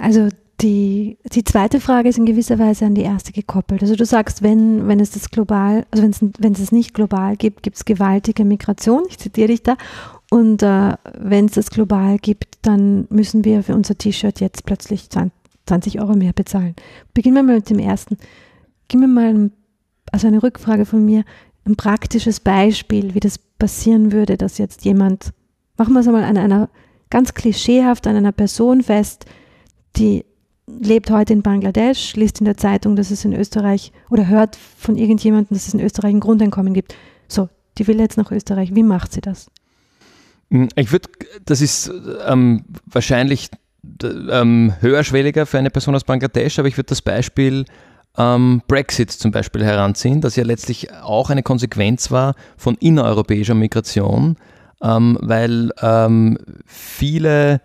[0.00, 0.28] Also
[0.60, 3.82] die, die zweite Frage ist in gewisser Weise an die erste gekoppelt.
[3.82, 7.36] Also du sagst, wenn, wenn es das global, also wenn es, wenn es nicht global
[7.36, 9.76] gibt, gibt es gewaltige Migration, ich zitiere dich da,
[10.30, 15.08] und äh, wenn es das global gibt, dann müssen wir für unser T-Shirt jetzt plötzlich
[15.66, 16.76] 20 Euro mehr bezahlen.
[17.14, 18.16] Beginnen wir mal mit dem ersten.
[18.88, 19.50] Gib mir mal,
[20.12, 21.24] also eine Rückfrage von mir,
[21.66, 25.32] ein praktisches Beispiel, wie das passieren würde, dass jetzt jemand,
[25.76, 26.68] machen wir es einmal an einer
[27.10, 29.26] ganz klischeehaft an einer Person fest,
[29.96, 30.24] die
[30.66, 34.96] lebt heute in Bangladesch, liest in der Zeitung, dass es in Österreich oder hört von
[34.96, 36.94] irgendjemandem, dass es in Österreich ein Grundeinkommen gibt.
[37.28, 38.74] So, die will jetzt nach Österreich.
[38.74, 39.50] Wie macht sie das?
[40.50, 41.08] Hm, ich würde,
[41.44, 41.90] das ist
[42.26, 43.50] ähm, wahrscheinlich
[44.02, 47.64] ähm, höherschwelliger für eine Person aus Bangladesch, aber ich würde das Beispiel
[48.16, 54.36] ähm, Brexit zum Beispiel heranziehen, das ja letztlich auch eine Konsequenz war von innereuropäischer Migration,
[54.82, 57.60] ähm, weil ähm, viele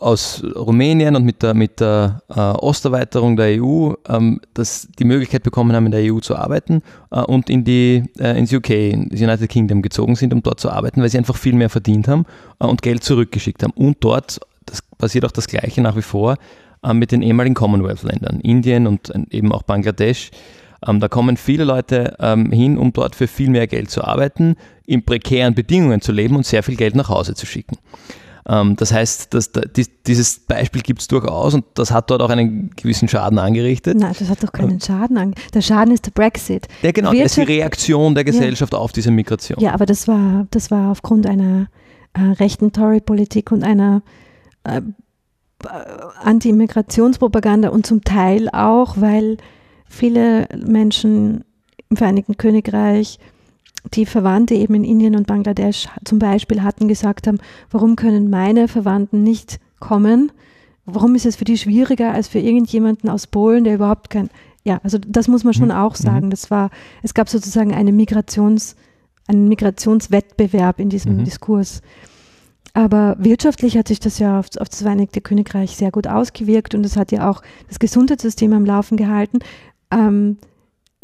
[0.00, 5.42] aus Rumänien und mit der, mit der äh, Osterweiterung der EU ähm, das, die Möglichkeit
[5.42, 9.20] bekommen haben, in der EU zu arbeiten äh, und in die, äh, ins UK, ins
[9.20, 12.24] United Kingdom gezogen sind, um dort zu arbeiten, weil sie einfach viel mehr verdient haben
[12.60, 13.72] äh, und Geld zurückgeschickt haben.
[13.72, 16.36] Und dort, das passiert auch das Gleiche nach wie vor,
[16.82, 20.30] äh, mit den ehemaligen Commonwealth-Ländern, Indien und äh, eben auch Bangladesch.
[20.86, 24.56] Ähm, da kommen viele Leute ähm, hin, um dort für viel mehr Geld zu arbeiten,
[24.86, 27.78] in prekären Bedingungen zu leben und sehr viel Geld nach Hause zu schicken.
[28.48, 29.50] Ähm, das heißt, dass,
[30.06, 33.98] dieses Beispiel gibt es durchaus und das hat dort auch einen gewissen Schaden angerichtet.
[33.98, 35.54] Nein, das hat doch keinen Schaden angerichtet.
[35.54, 36.66] Der Schaden ist der Brexit.
[36.82, 38.78] Ja, genau, das ist die Reaktion der Gesellschaft ja.
[38.78, 39.60] auf diese Migration.
[39.60, 41.68] Ja, aber das war, das war aufgrund einer
[42.14, 44.02] äh, rechten Tory-Politik und einer
[44.64, 44.80] äh,
[46.22, 49.36] Anti-Immigrationspropaganda und zum Teil auch, weil
[49.86, 51.44] viele Menschen
[51.90, 53.18] im Vereinigten Königreich
[53.94, 57.38] die Verwandte eben in Indien und Bangladesch zum Beispiel hatten, gesagt haben,
[57.70, 60.32] warum können meine Verwandten nicht kommen?
[60.84, 64.30] Warum ist es für die schwieriger als für irgendjemanden aus Polen, der überhaupt kein,
[64.64, 65.72] ja, also das muss man schon mhm.
[65.72, 66.26] auch sagen.
[66.26, 66.30] Mhm.
[66.30, 66.70] Das war,
[67.02, 68.74] es gab sozusagen eine Migrations,
[69.26, 71.24] einen Migrationswettbewerb in diesem mhm.
[71.24, 71.82] Diskurs.
[72.74, 76.84] Aber wirtschaftlich hat sich das ja auf, auf, das Vereinigte Königreich sehr gut ausgewirkt und
[76.84, 79.40] es hat ja auch das Gesundheitssystem am Laufen gehalten.
[79.90, 80.38] Ähm,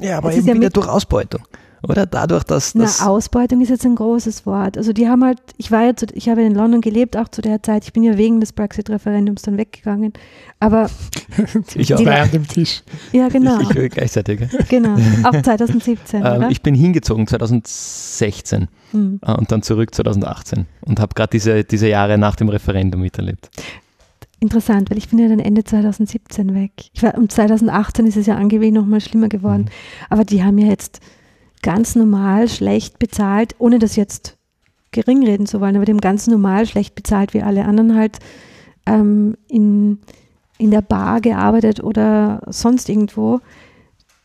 [0.01, 1.43] ja, aber eben ja wieder durch Ausbeutung
[1.85, 2.07] oder?
[2.07, 3.01] Dadurch, dass das.
[3.01, 4.76] Na, Ausbeutung ist jetzt ein großes Wort.
[4.76, 7.43] Also die haben halt, ich war ja zu, ich habe in London gelebt, auch zu
[7.43, 7.85] der Zeit.
[7.85, 10.12] Ich bin ja wegen des Brexit-Referendums dann weggegangen.
[10.61, 10.89] Aber.
[11.74, 12.01] ich auch.
[12.01, 12.82] Zwei an dem Tisch.
[13.12, 13.61] Ja, genau.
[13.61, 14.41] Ich, ich gleichzeitig.
[14.68, 14.97] Genau.
[15.24, 16.20] Auch 2017.
[16.20, 16.51] ähm, oder?
[16.51, 19.20] Ich bin hingezogen 2016 hm.
[19.22, 23.51] Äh, und dann zurück 2018 und habe gerade diese, diese Jahre nach dem Referendum miterlebt
[24.45, 26.72] interessant, weil ich bin ja dann Ende 2017 weg.
[26.93, 29.62] Ich war, und 2018 ist es ja angeblich nochmal schlimmer geworden.
[29.62, 30.07] Mhm.
[30.11, 31.01] Aber die haben ja jetzt
[31.64, 34.36] ganz normal schlecht bezahlt, ohne das jetzt
[34.92, 38.18] gering reden zu wollen, aber dem ganz normal schlecht bezahlt, wie alle anderen halt
[38.86, 39.98] ähm, in,
[40.58, 43.40] in der Bar gearbeitet oder sonst irgendwo.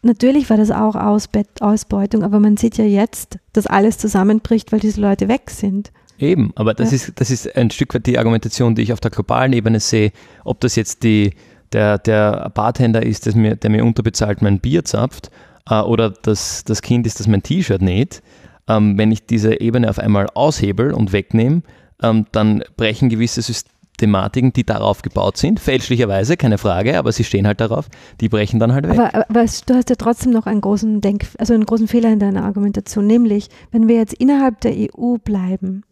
[0.01, 4.81] Natürlich war das auch Ausbe Ausbeutung, aber man sieht ja jetzt, dass alles zusammenbricht, weil
[4.81, 5.91] diese Leute weg sind.
[6.19, 6.97] Eben, aber das, ja.
[6.97, 10.11] ist, das ist ein Stück weit die Argumentation, die ich auf der globalen Ebene sehe,
[10.43, 11.33] ob das jetzt die,
[11.71, 15.31] der, der Bartender ist, der mir, der mir unterbezahlt mein Bier zapft
[15.70, 18.22] äh, oder das, das Kind ist, das mein T-Shirt näht,
[18.67, 21.61] ähm, wenn ich diese Ebene auf einmal aushebel und wegnehme,
[22.01, 27.47] ähm, dann brechen gewisse Systematiken, die darauf gebaut sind, fälschlicherweise, keine Frage, aber sie stehen
[27.47, 27.88] halt darauf,
[28.22, 28.97] die brechen dann halt weg.
[28.97, 32.20] Aber, aber du hast ja trotzdem noch einen großen Denk, also einen großen Fehler in
[32.20, 35.84] deiner Argumentation, nämlich, wenn wir jetzt innerhalb der EU bleiben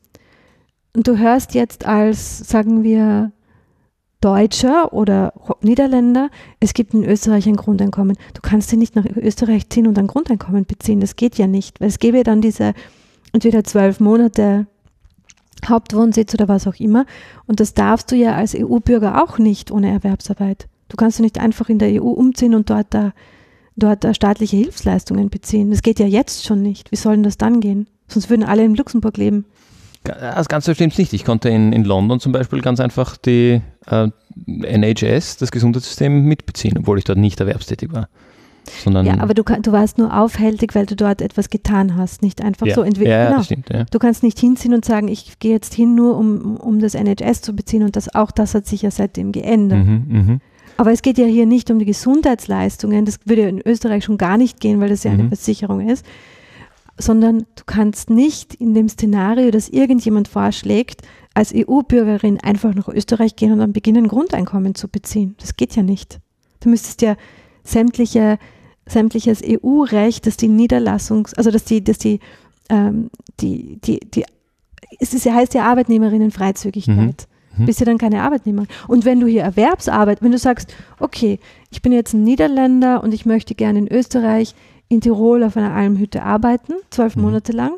[0.96, 3.32] und du hörst jetzt als, sagen wir,
[4.22, 8.18] Deutscher oder Niederländer, es gibt in Österreich ein Grundeinkommen.
[8.34, 11.00] Du kannst dir nicht nach Österreich ziehen und ein Grundeinkommen beziehen.
[11.00, 12.74] Das geht ja nicht, weil es gäbe dann diese
[13.32, 14.66] entweder zwölf Monate
[15.66, 17.06] Hauptwohnsitz oder was auch immer.
[17.46, 20.68] Und das darfst du ja als EU-Bürger auch nicht ohne Erwerbsarbeit.
[20.90, 23.14] Du kannst du nicht einfach in der EU umziehen und dort da,
[23.76, 25.70] dort da staatliche Hilfsleistungen beziehen.
[25.70, 26.92] Das geht ja jetzt schon nicht.
[26.92, 27.88] Wie soll denn das dann gehen?
[28.08, 29.46] Sonst würden alle in Luxemburg leben.
[30.08, 31.14] Das Ganze stimmt nicht.
[31.14, 34.08] Ich konnte in, in London zum Beispiel ganz einfach die äh,
[34.46, 38.08] NHS, das Gesundheitssystem, mitbeziehen, obwohl ich dort nicht erwerbstätig war.
[38.84, 42.42] Sondern ja, aber du, du warst nur aufhältig, weil du dort etwas getan hast, nicht
[42.42, 42.76] einfach ja.
[42.76, 43.12] so entwickeln.
[43.12, 43.44] Ja, genau.
[43.44, 43.86] stimmt, ja.
[43.90, 47.42] Du kannst nicht hinziehen und sagen, ich gehe jetzt hin nur, um, um das NHS
[47.42, 49.86] zu beziehen und das, auch das hat sich ja seitdem geändert.
[49.86, 50.40] Mhm, mh.
[50.78, 54.18] Aber es geht ja hier nicht um die Gesundheitsleistungen, das würde ja in Österreich schon
[54.18, 55.30] gar nicht gehen, weil das ja eine mhm.
[55.30, 56.06] Versicherung ist,
[56.98, 61.02] sondern du kannst nicht in dem Szenario, das irgendjemand vorschlägt,
[61.34, 65.36] als EU-Bürgerin einfach nach Österreich gehen und dann beginnen, Grundeinkommen zu beziehen.
[65.40, 66.20] Das geht ja nicht.
[66.62, 67.16] Du müsstest ja
[67.64, 68.40] sämtliche,
[68.88, 72.20] sämtliches EU-Recht, dass die Niederlassungs-, also dass die, dass die,
[72.70, 74.26] ähm, die, die, die,
[75.00, 77.28] es ist, heißt ja Arbeitnehmerinnenfreizügigkeit.
[77.56, 77.62] Mhm.
[77.62, 77.66] mhm.
[77.68, 78.70] Bist ja dann keine Arbeitnehmerin.
[78.88, 81.40] Und wenn du hier Erwerbsarbeit, wenn du sagst, okay,
[81.70, 84.56] ich bin jetzt ein Niederländer und ich möchte gerne in Österreich
[84.90, 87.24] in Tirol auf einer Almhütte arbeiten, zwölf mhm.
[87.24, 87.74] Monate lang.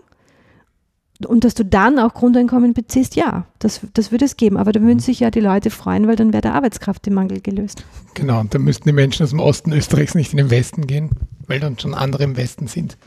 [1.28, 4.55] Und dass du dann auch Grundeinkommen beziehst, ja, das, das würde es geben.
[4.55, 5.01] Aber da würden mhm.
[5.01, 7.84] sich ja die Leute freuen, weil dann wäre der Arbeitskraftmangel gelöst.
[8.14, 11.10] Genau, und dann müssten die Menschen aus dem Osten Österreichs nicht in den Westen gehen,
[11.47, 12.97] weil dann schon andere im Westen sind.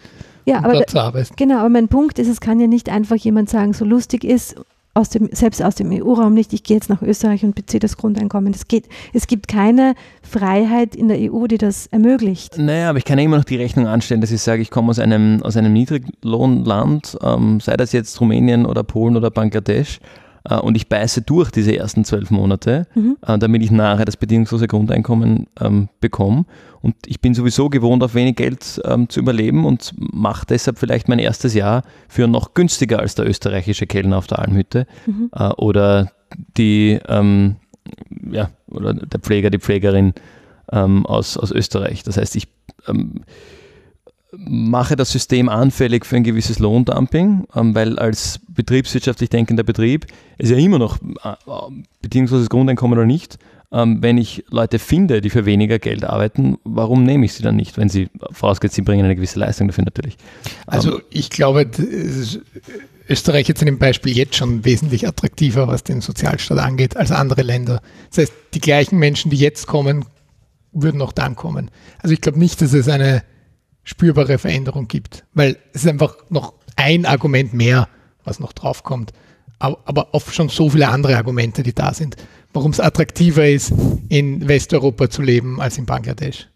[0.44, 3.48] Ja, um aber da, genau, aber mein Punkt ist, es kann ja nicht einfach jemand
[3.48, 4.57] sagen, so lustig ist
[4.95, 7.97] aus dem, selbst aus dem EU-Raum nicht, ich gehe jetzt nach Österreich und beziehe das
[7.97, 8.53] Grundeinkommen.
[8.53, 12.59] Das geht, es gibt keine Freiheit in der EU, die das ermöglicht.
[12.59, 14.90] Naja, aber ich kann ja immer noch die Rechnung anstellen, dass ich sage, ich komme
[14.90, 20.01] aus einem, aus einem Niedriglohnland, ähm, sei das jetzt Rumänien oder Polen oder Bangladesch,
[20.45, 23.16] und ich beiße durch diese ersten zwölf Monate, mhm.
[23.26, 26.47] äh, damit ich nachher das bedingungslose Grundeinkommen ähm, bekomme.
[26.80, 31.09] Und ich bin sowieso gewohnt, auf wenig Geld ähm, zu überleben und mache deshalb vielleicht
[31.09, 35.30] mein erstes Jahr für noch günstiger als der österreichische Kellner auf der Almhütte mhm.
[35.32, 36.11] äh, oder
[36.57, 37.57] die, ähm,
[38.30, 40.12] ja, oder der Pfleger, die Pflegerin
[40.72, 42.03] ähm, aus, aus Österreich.
[42.03, 42.49] Das heißt, ich
[42.88, 43.22] ähm,
[44.37, 50.07] mache das System anfällig für ein gewisses Lohndumping, ähm, weil als betriebswirtschaftlich denkender Betrieb
[50.39, 51.35] ist ja immer noch äh,
[52.01, 53.39] bedingungsloses Grundeinkommen oder nicht.
[53.70, 57.57] Ähm, wenn ich Leute finde, die für weniger Geld arbeiten, warum nehme ich sie dann
[57.57, 60.16] nicht, wenn sie, vorausgeht, sie bringen eine gewisse Leistung dafür natürlich.
[60.66, 61.70] Also ähm, ich glaube,
[63.09, 67.43] Österreich jetzt in dem Beispiel jetzt schon wesentlich attraktiver, was den Sozialstaat angeht, als andere
[67.43, 67.80] Länder.
[68.11, 70.05] Das heißt, die gleichen Menschen, die jetzt kommen,
[70.72, 71.70] würden auch dann kommen.
[71.99, 73.22] Also ich glaube nicht, dass es eine
[73.85, 77.89] spürbare Veränderung gibt, weil es ist einfach noch ein Argument mehr,
[78.24, 79.12] was noch draufkommt.
[79.59, 82.16] Aber, aber oft schon so viele andere Argumente, die da sind,
[82.53, 83.72] warum es attraktiver ist,
[84.09, 86.49] in Westeuropa zu leben als in Bangladesch.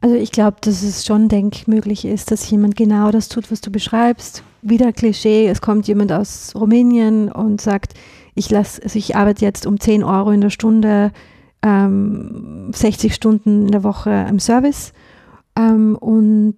[0.00, 3.72] Also ich glaube, dass es schon denkmöglich ist, dass jemand genau das tut, was du
[3.72, 4.44] beschreibst.
[4.62, 7.94] Wieder Klischee, es kommt jemand aus Rumänien und sagt,
[8.34, 11.10] ich, lass, also ich arbeite jetzt um 10 Euro in der Stunde,
[11.62, 14.92] ähm, 60 Stunden in der Woche im Service
[15.58, 16.56] ähm, und,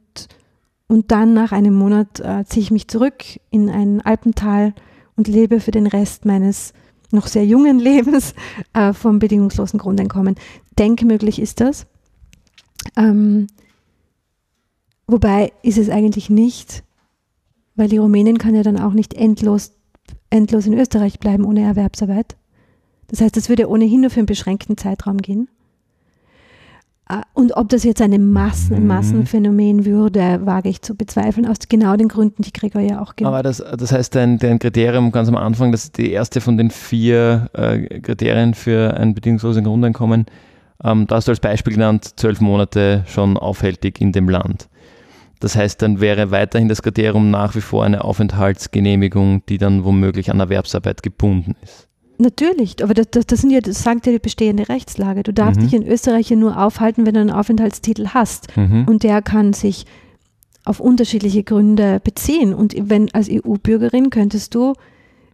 [0.86, 4.74] und dann nach einem Monat äh, ziehe ich mich zurück in ein Alpental
[5.16, 6.74] und lebe für den Rest meines
[7.10, 8.34] noch sehr jungen Lebens
[8.74, 10.36] äh, vom bedingungslosen Grundeinkommen.
[10.78, 11.86] Denkmöglich ist das.
[12.96, 13.46] Ähm,
[15.06, 16.84] wobei ist es eigentlich nicht,
[17.74, 19.72] weil die Rumänin kann ja dann auch nicht endlos,
[20.28, 22.36] endlos in Österreich bleiben ohne Erwerbsarbeit.
[23.08, 25.48] Das heißt, das würde ohnehin nur für einen beschränkten Zeitraum gehen.
[27.32, 28.88] Und ob das jetzt eine Massen, ein mhm.
[28.88, 33.26] Massenphänomen würde, wage ich zu bezweifeln, aus genau den Gründen, die Gregor ja auch gibt.
[33.26, 36.56] Aber das, das heißt, dein, dein Kriterium ganz am Anfang, das ist die erste von
[36.56, 40.26] den vier äh, Kriterien für ein bedingungsloses Grundeinkommen,
[40.82, 44.68] ähm, da hast du als Beispiel genannt, zwölf Monate schon aufhältig in dem Land.
[45.40, 50.30] Das heißt, dann wäre weiterhin das Kriterium nach wie vor eine Aufenthaltsgenehmigung, die dann womöglich
[50.30, 51.89] an Erwerbsarbeit gebunden ist.
[52.20, 55.22] Natürlich, aber das, das, das, sind ja, das sagt ja die bestehende Rechtslage.
[55.22, 55.64] Du darfst mhm.
[55.64, 58.54] dich in Österreich ja nur aufhalten, wenn du einen Aufenthaltstitel hast.
[58.56, 58.84] Mhm.
[58.86, 59.86] Und der kann sich
[60.66, 62.52] auf unterschiedliche Gründe beziehen.
[62.52, 64.74] Und wenn als EU-Bürgerin könntest du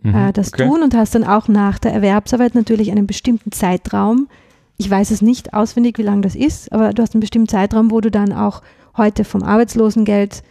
[0.02, 0.14] mhm.
[0.14, 0.68] äh, das okay.
[0.68, 4.28] tun und hast dann auch nach der Erwerbsarbeit natürlich einen bestimmten Zeitraum.
[4.76, 7.90] Ich weiß es nicht auswendig, wie lang das ist, aber du hast einen bestimmten Zeitraum,
[7.90, 8.62] wo du dann auch
[8.96, 10.44] heute vom Arbeitslosengeld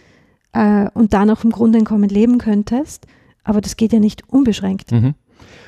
[0.51, 3.07] äh, und dann auch vom Grundeinkommen leben könntest.
[3.45, 4.91] Aber das geht ja nicht unbeschränkt.
[4.91, 5.13] Mhm.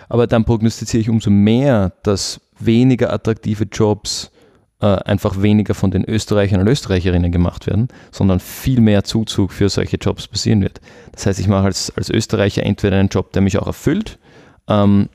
[0.10, 4.32] Aber dann prognostiziere ich umso mehr, dass weniger attraktive Jobs
[4.80, 9.70] äh, einfach weniger von den Österreichern und Österreicherinnen gemacht werden, sondern viel mehr Zuzug für
[9.70, 10.82] solche Jobs passieren wird.
[11.14, 14.20] Das heißt, ich mache als, als Österreicher entweder einen Job, der mich auch erfüllt,
[14.68, 15.10] ähm,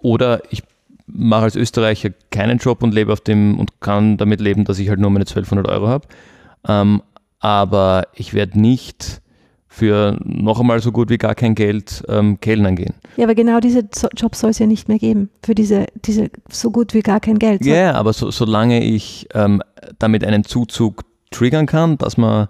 [0.00, 0.62] oder ich
[1.06, 4.88] mache als Österreicher keinen Job und lebe auf dem und kann damit leben, dass ich
[4.88, 6.08] halt nur meine 1200 Euro habe.
[6.66, 7.02] Ähm,
[7.38, 9.21] aber ich werde nicht
[9.72, 12.92] für noch einmal so gut wie gar kein Geld ähm, Kellnern gehen.
[13.16, 16.70] Ja, aber genau diese Jobs soll es ja nicht mehr geben, für diese, diese so
[16.70, 17.64] gut wie gar kein Geld.
[17.64, 19.62] Ja, yeah, aber so, solange ich ähm,
[19.98, 22.48] damit einen Zuzug triggern kann, dass man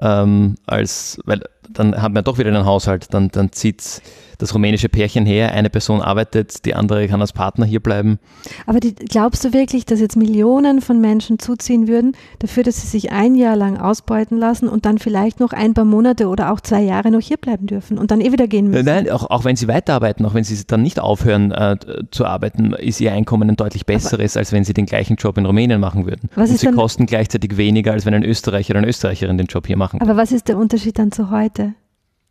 [0.00, 4.02] ähm, als, weil dann hat man doch wieder einen Haushalt, dann, dann zieht
[4.42, 8.18] das rumänische Pärchen her, eine Person arbeitet, die andere kann als Partner hier bleiben.
[8.66, 12.88] Aber die, glaubst du wirklich, dass jetzt Millionen von Menschen zuziehen würden, dafür, dass sie
[12.88, 16.60] sich ein Jahr lang ausbeuten lassen und dann vielleicht noch ein paar Monate oder auch
[16.60, 18.84] zwei Jahre noch hier bleiben dürfen und dann eh wieder gehen müssen?
[18.84, 21.76] Nein, auch, auch wenn sie weiterarbeiten, auch wenn sie dann nicht aufhören äh,
[22.10, 25.38] zu arbeiten, ist ihr Einkommen ein deutlich besseres, Aber als wenn sie den gleichen Job
[25.38, 26.28] in Rumänien machen würden.
[26.34, 29.68] Was und sie kosten gleichzeitig weniger, als wenn ein Österreicher oder eine Österreicherin den Job
[29.68, 30.00] hier machen.
[30.00, 31.61] Aber was ist der Unterschied dann zu heute?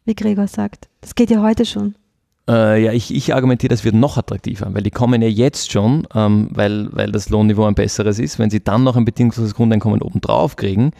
[0.06, 0.90] Wie Gregor sagt.
[1.02, 1.96] Das geht ja heute schon.
[2.50, 6.08] Äh, ja, ich, ich argumentiere, das wird noch attraktiver, weil die kommen ja jetzt schon,
[6.16, 8.40] ähm, weil, weil das Lohnniveau ein besseres ist.
[8.40, 10.92] Wenn sie dann noch ein bedingungsloses Grundeinkommen obendrauf kriegen,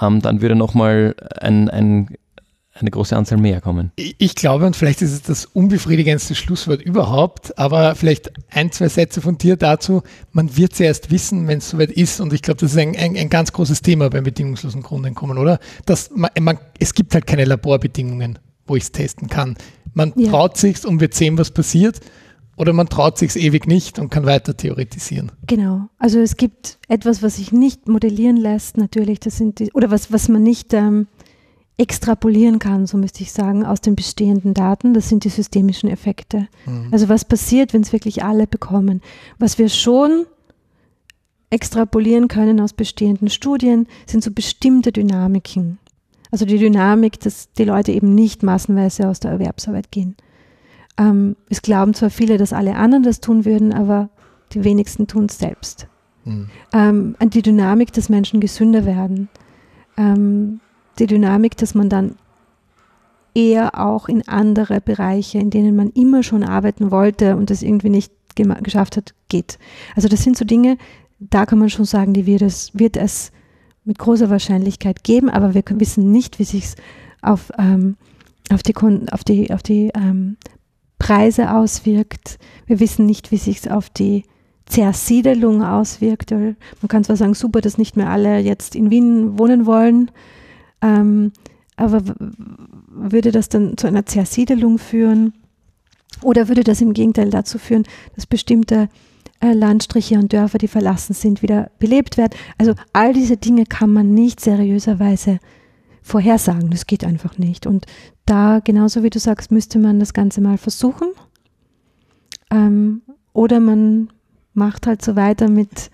[0.00, 2.10] ähm, dann würde nochmal ein, ein,
[2.74, 3.92] eine große Anzahl mehr kommen.
[3.96, 9.22] Ich glaube, und vielleicht ist es das unbefriedigendste Schlusswort überhaupt, aber vielleicht ein, zwei Sätze
[9.22, 10.02] von dir dazu.
[10.32, 12.20] Man wird es erst wissen, wenn es soweit ist.
[12.20, 15.58] Und ich glaube, das ist ein, ein, ein, ganz großes Thema beim bedingungslosen Grundeinkommen, oder?
[15.86, 18.38] Dass man, man, es gibt halt keine Laborbedingungen,
[18.70, 19.56] wo ich es testen kann.
[19.92, 20.30] Man ja.
[20.30, 22.00] traut sich und wird sehen, was passiert.
[22.56, 25.32] Oder man traut sich ewig nicht und kann weiter theoretisieren.
[25.46, 25.88] Genau.
[25.98, 29.18] Also es gibt etwas, was sich nicht modellieren lässt, natürlich.
[29.18, 31.06] Das sind die, oder was, was man nicht ähm,
[31.78, 34.92] extrapolieren kann, so müsste ich sagen, aus den bestehenden Daten.
[34.92, 36.48] Das sind die systemischen Effekte.
[36.66, 36.88] Mhm.
[36.92, 39.00] Also was passiert, wenn es wirklich alle bekommen?
[39.38, 40.26] Was wir schon
[41.48, 45.79] extrapolieren können aus bestehenden Studien, sind so bestimmte Dynamiken.
[46.30, 50.16] Also die Dynamik, dass die Leute eben nicht massenweise aus der Erwerbsarbeit gehen.
[50.98, 54.10] Ähm, es glauben zwar viele, dass alle anderen das tun würden, aber
[54.52, 55.86] die wenigsten tun es selbst.
[56.24, 56.48] Mhm.
[56.72, 59.28] Ähm, die Dynamik, dass Menschen gesünder werden.
[59.96, 60.60] Ähm,
[60.98, 62.16] die Dynamik, dass man dann
[63.34, 67.90] eher auch in andere Bereiche, in denen man immer schon arbeiten wollte und das irgendwie
[67.90, 69.58] nicht geschafft hat, geht.
[69.96, 70.78] Also das sind so Dinge,
[71.18, 73.32] da kann man schon sagen, die wird es, wird es
[73.84, 76.76] mit großer Wahrscheinlichkeit geben, aber wir wissen nicht, wie sich es
[77.22, 77.96] auf, ähm,
[78.50, 80.36] auf die, auf die, auf die ähm,
[80.98, 82.38] Preise auswirkt.
[82.66, 84.24] Wir wissen nicht, wie sich es auf die
[84.66, 86.30] Zersiedelung auswirkt.
[86.30, 86.56] Man
[86.88, 90.10] kann zwar sagen, super, dass nicht mehr alle jetzt in Wien wohnen wollen,
[90.82, 91.32] ähm,
[91.76, 92.02] aber
[92.88, 95.32] würde das dann zu einer Zersiedelung führen?
[96.22, 98.88] Oder würde das im Gegenteil dazu führen, dass bestimmte äh,
[99.42, 102.34] Landstriche und Dörfer, die verlassen sind, wieder belebt werden?
[102.58, 105.38] Also all diese Dinge kann man nicht seriöserweise
[106.02, 106.70] vorhersagen.
[106.70, 107.66] Das geht einfach nicht.
[107.66, 107.86] Und
[108.26, 111.08] da, genauso wie du sagst, müsste man das Ganze mal versuchen.
[112.50, 114.10] Ähm, oder man
[114.54, 115.90] macht halt so weiter mit,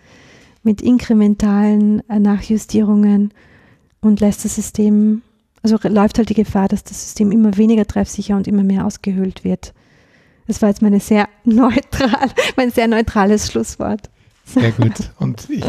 [0.62, 3.32] mit inkrementalen äh, Nachjustierungen
[4.00, 5.22] und lässt das System,
[5.62, 9.44] also läuft halt die Gefahr, dass das System immer weniger treffsicher und immer mehr ausgehöhlt
[9.44, 9.74] wird.
[10.46, 14.10] Das war jetzt meine sehr neutral, mein sehr neutrales Schlusswort.
[14.44, 14.94] Sehr gut.
[15.18, 15.64] Und ich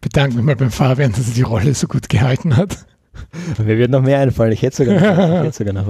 [0.00, 2.86] bedanke mich mal beim Fabian, dass er die Rolle so gut gehalten hat.
[3.58, 4.52] Mir wird noch mehr einfallen.
[4.52, 5.86] Ich hätte sogar noch, ich hätte sogar noch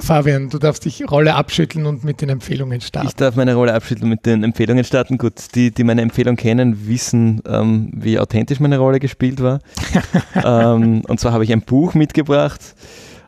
[0.00, 3.08] Fabian, du darfst dich Rolle abschütteln und mit den Empfehlungen starten.
[3.08, 5.18] Ich darf meine Rolle abschütteln und mit den Empfehlungen starten.
[5.18, 9.60] Gut, die, die meine Empfehlung kennen, wissen, ähm, wie authentisch meine Rolle gespielt war.
[10.44, 12.74] ähm, und zwar habe ich ein Buch mitgebracht,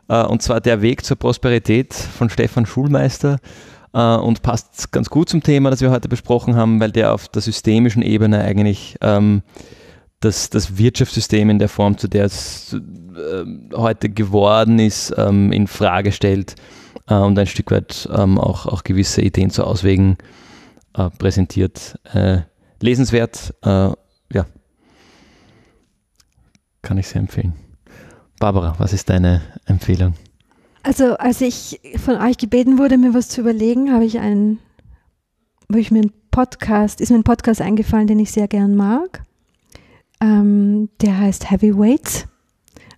[0.09, 3.37] äh, und zwar Der Weg zur Prosperität von Stefan Schulmeister.
[3.93, 7.27] Äh, und passt ganz gut zum Thema, das wir heute besprochen haben, weil der auf
[7.27, 9.43] der systemischen Ebene eigentlich ähm,
[10.19, 15.67] das, das Wirtschaftssystem in der Form, zu der es äh, heute geworden ist, ähm, in
[15.67, 16.55] Frage stellt
[17.07, 20.17] äh, und ein Stück weit ähm, auch, auch gewisse Ideen zu Auswegen
[20.95, 21.99] äh, präsentiert.
[22.13, 22.41] Äh,
[22.79, 23.89] lesenswert, äh,
[24.33, 24.45] ja,
[26.81, 27.53] kann ich sehr empfehlen.
[28.39, 30.15] Barbara, was ist deine Empfehlung?
[30.83, 34.59] Also, als ich von euch gebeten wurde, mir was zu überlegen, habe ich einen,
[35.69, 39.25] habe ich mir einen Podcast, ist mir ein Podcast eingefallen, den ich sehr gern mag.
[40.19, 42.27] Ähm, der heißt Heavyweights,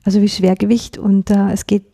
[0.04, 0.98] also wie Schwergewicht.
[0.98, 1.86] Und äh, es geht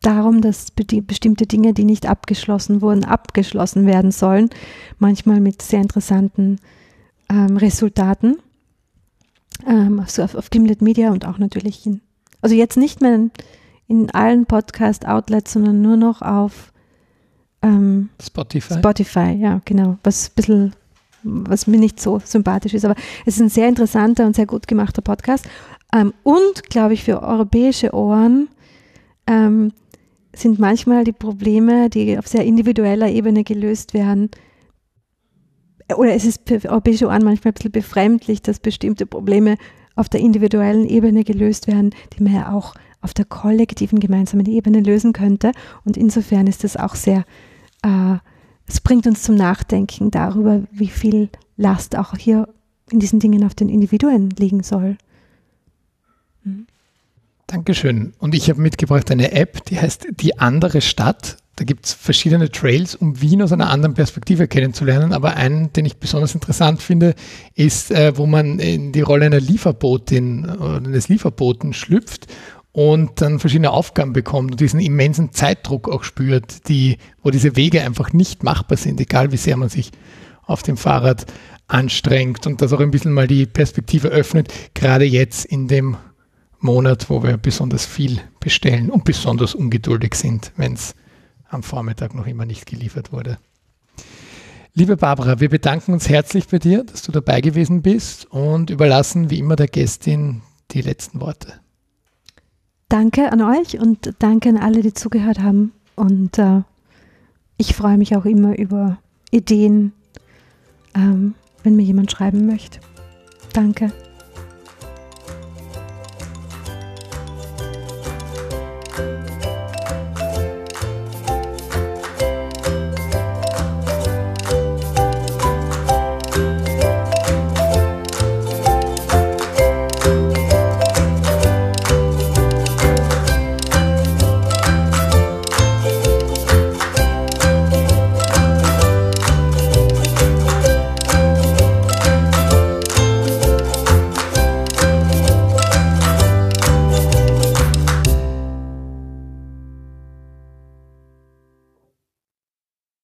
[0.00, 4.50] darum, dass bestimmte Dinge, die nicht abgeschlossen wurden, abgeschlossen werden sollen.
[4.98, 6.58] Manchmal mit sehr interessanten
[7.28, 8.38] ähm, Resultaten.
[9.64, 12.00] Ähm, also auf, auf Gimlet Media und auch natürlich in,
[12.40, 13.30] also jetzt nicht mehr
[13.88, 16.72] in, allen Podcast-Outlets, sondern nur noch auf
[17.62, 18.74] ähm, Spotify.
[18.74, 19.98] Spotify, ja, genau.
[20.02, 20.74] Was ein bisschen
[21.28, 22.84] was mir nicht so sympathisch ist.
[22.84, 25.48] Aber es ist ein sehr interessanter und sehr gut gemachter Podcast.
[25.92, 28.48] Ähm, und, glaube ich, für europäische Ohren
[29.26, 29.72] ähm,
[30.34, 34.30] sind manchmal die Probleme, die auf sehr individueller Ebene gelöst werden,
[35.96, 39.56] oder es ist für europäische Ohren manchmal ein bisschen befremdlich, dass bestimmte Probleme
[39.94, 44.80] auf der individuellen Ebene gelöst werden, die man ja auch auf der kollektiven gemeinsamen Ebene
[44.80, 45.52] lösen könnte.
[45.84, 47.24] Und insofern ist das auch sehr
[47.82, 48.16] äh,
[48.66, 52.48] es bringt uns zum Nachdenken darüber, wie viel Last auch hier
[52.90, 54.96] in diesen Dingen auf den Individuen liegen soll.
[56.44, 56.66] Mhm.
[57.46, 58.12] Dankeschön.
[58.18, 61.36] Und ich habe mitgebracht eine App, die heißt Die andere Stadt.
[61.54, 65.14] Da gibt es verschiedene Trails, um Wien aus einer anderen Perspektive kennenzulernen.
[65.14, 67.14] Aber einen, den ich besonders interessant finde,
[67.54, 72.26] ist, äh, wo man in die Rolle einer Lieferbotin oder eines Lieferboten schlüpft
[72.76, 77.82] und dann verschiedene Aufgaben bekommt und diesen immensen Zeitdruck auch spürt, die, wo diese Wege
[77.82, 79.92] einfach nicht machbar sind, egal wie sehr man sich
[80.42, 81.24] auf dem Fahrrad
[81.68, 85.96] anstrengt und das auch ein bisschen mal die Perspektive öffnet, gerade jetzt in dem
[86.58, 90.94] Monat, wo wir besonders viel bestellen und besonders ungeduldig sind, wenn es
[91.48, 93.38] am Vormittag noch immer nicht geliefert wurde.
[94.74, 99.30] Liebe Barbara, wir bedanken uns herzlich bei dir, dass du dabei gewesen bist und überlassen
[99.30, 101.54] wie immer der Gästin die letzten Worte.
[102.88, 105.72] Danke an euch und danke an alle, die zugehört haben.
[105.96, 106.62] Und äh,
[107.56, 108.98] ich freue mich auch immer über
[109.30, 109.92] Ideen,
[110.94, 111.34] ähm,
[111.64, 112.78] wenn mir jemand schreiben möchte.
[113.52, 113.92] Danke.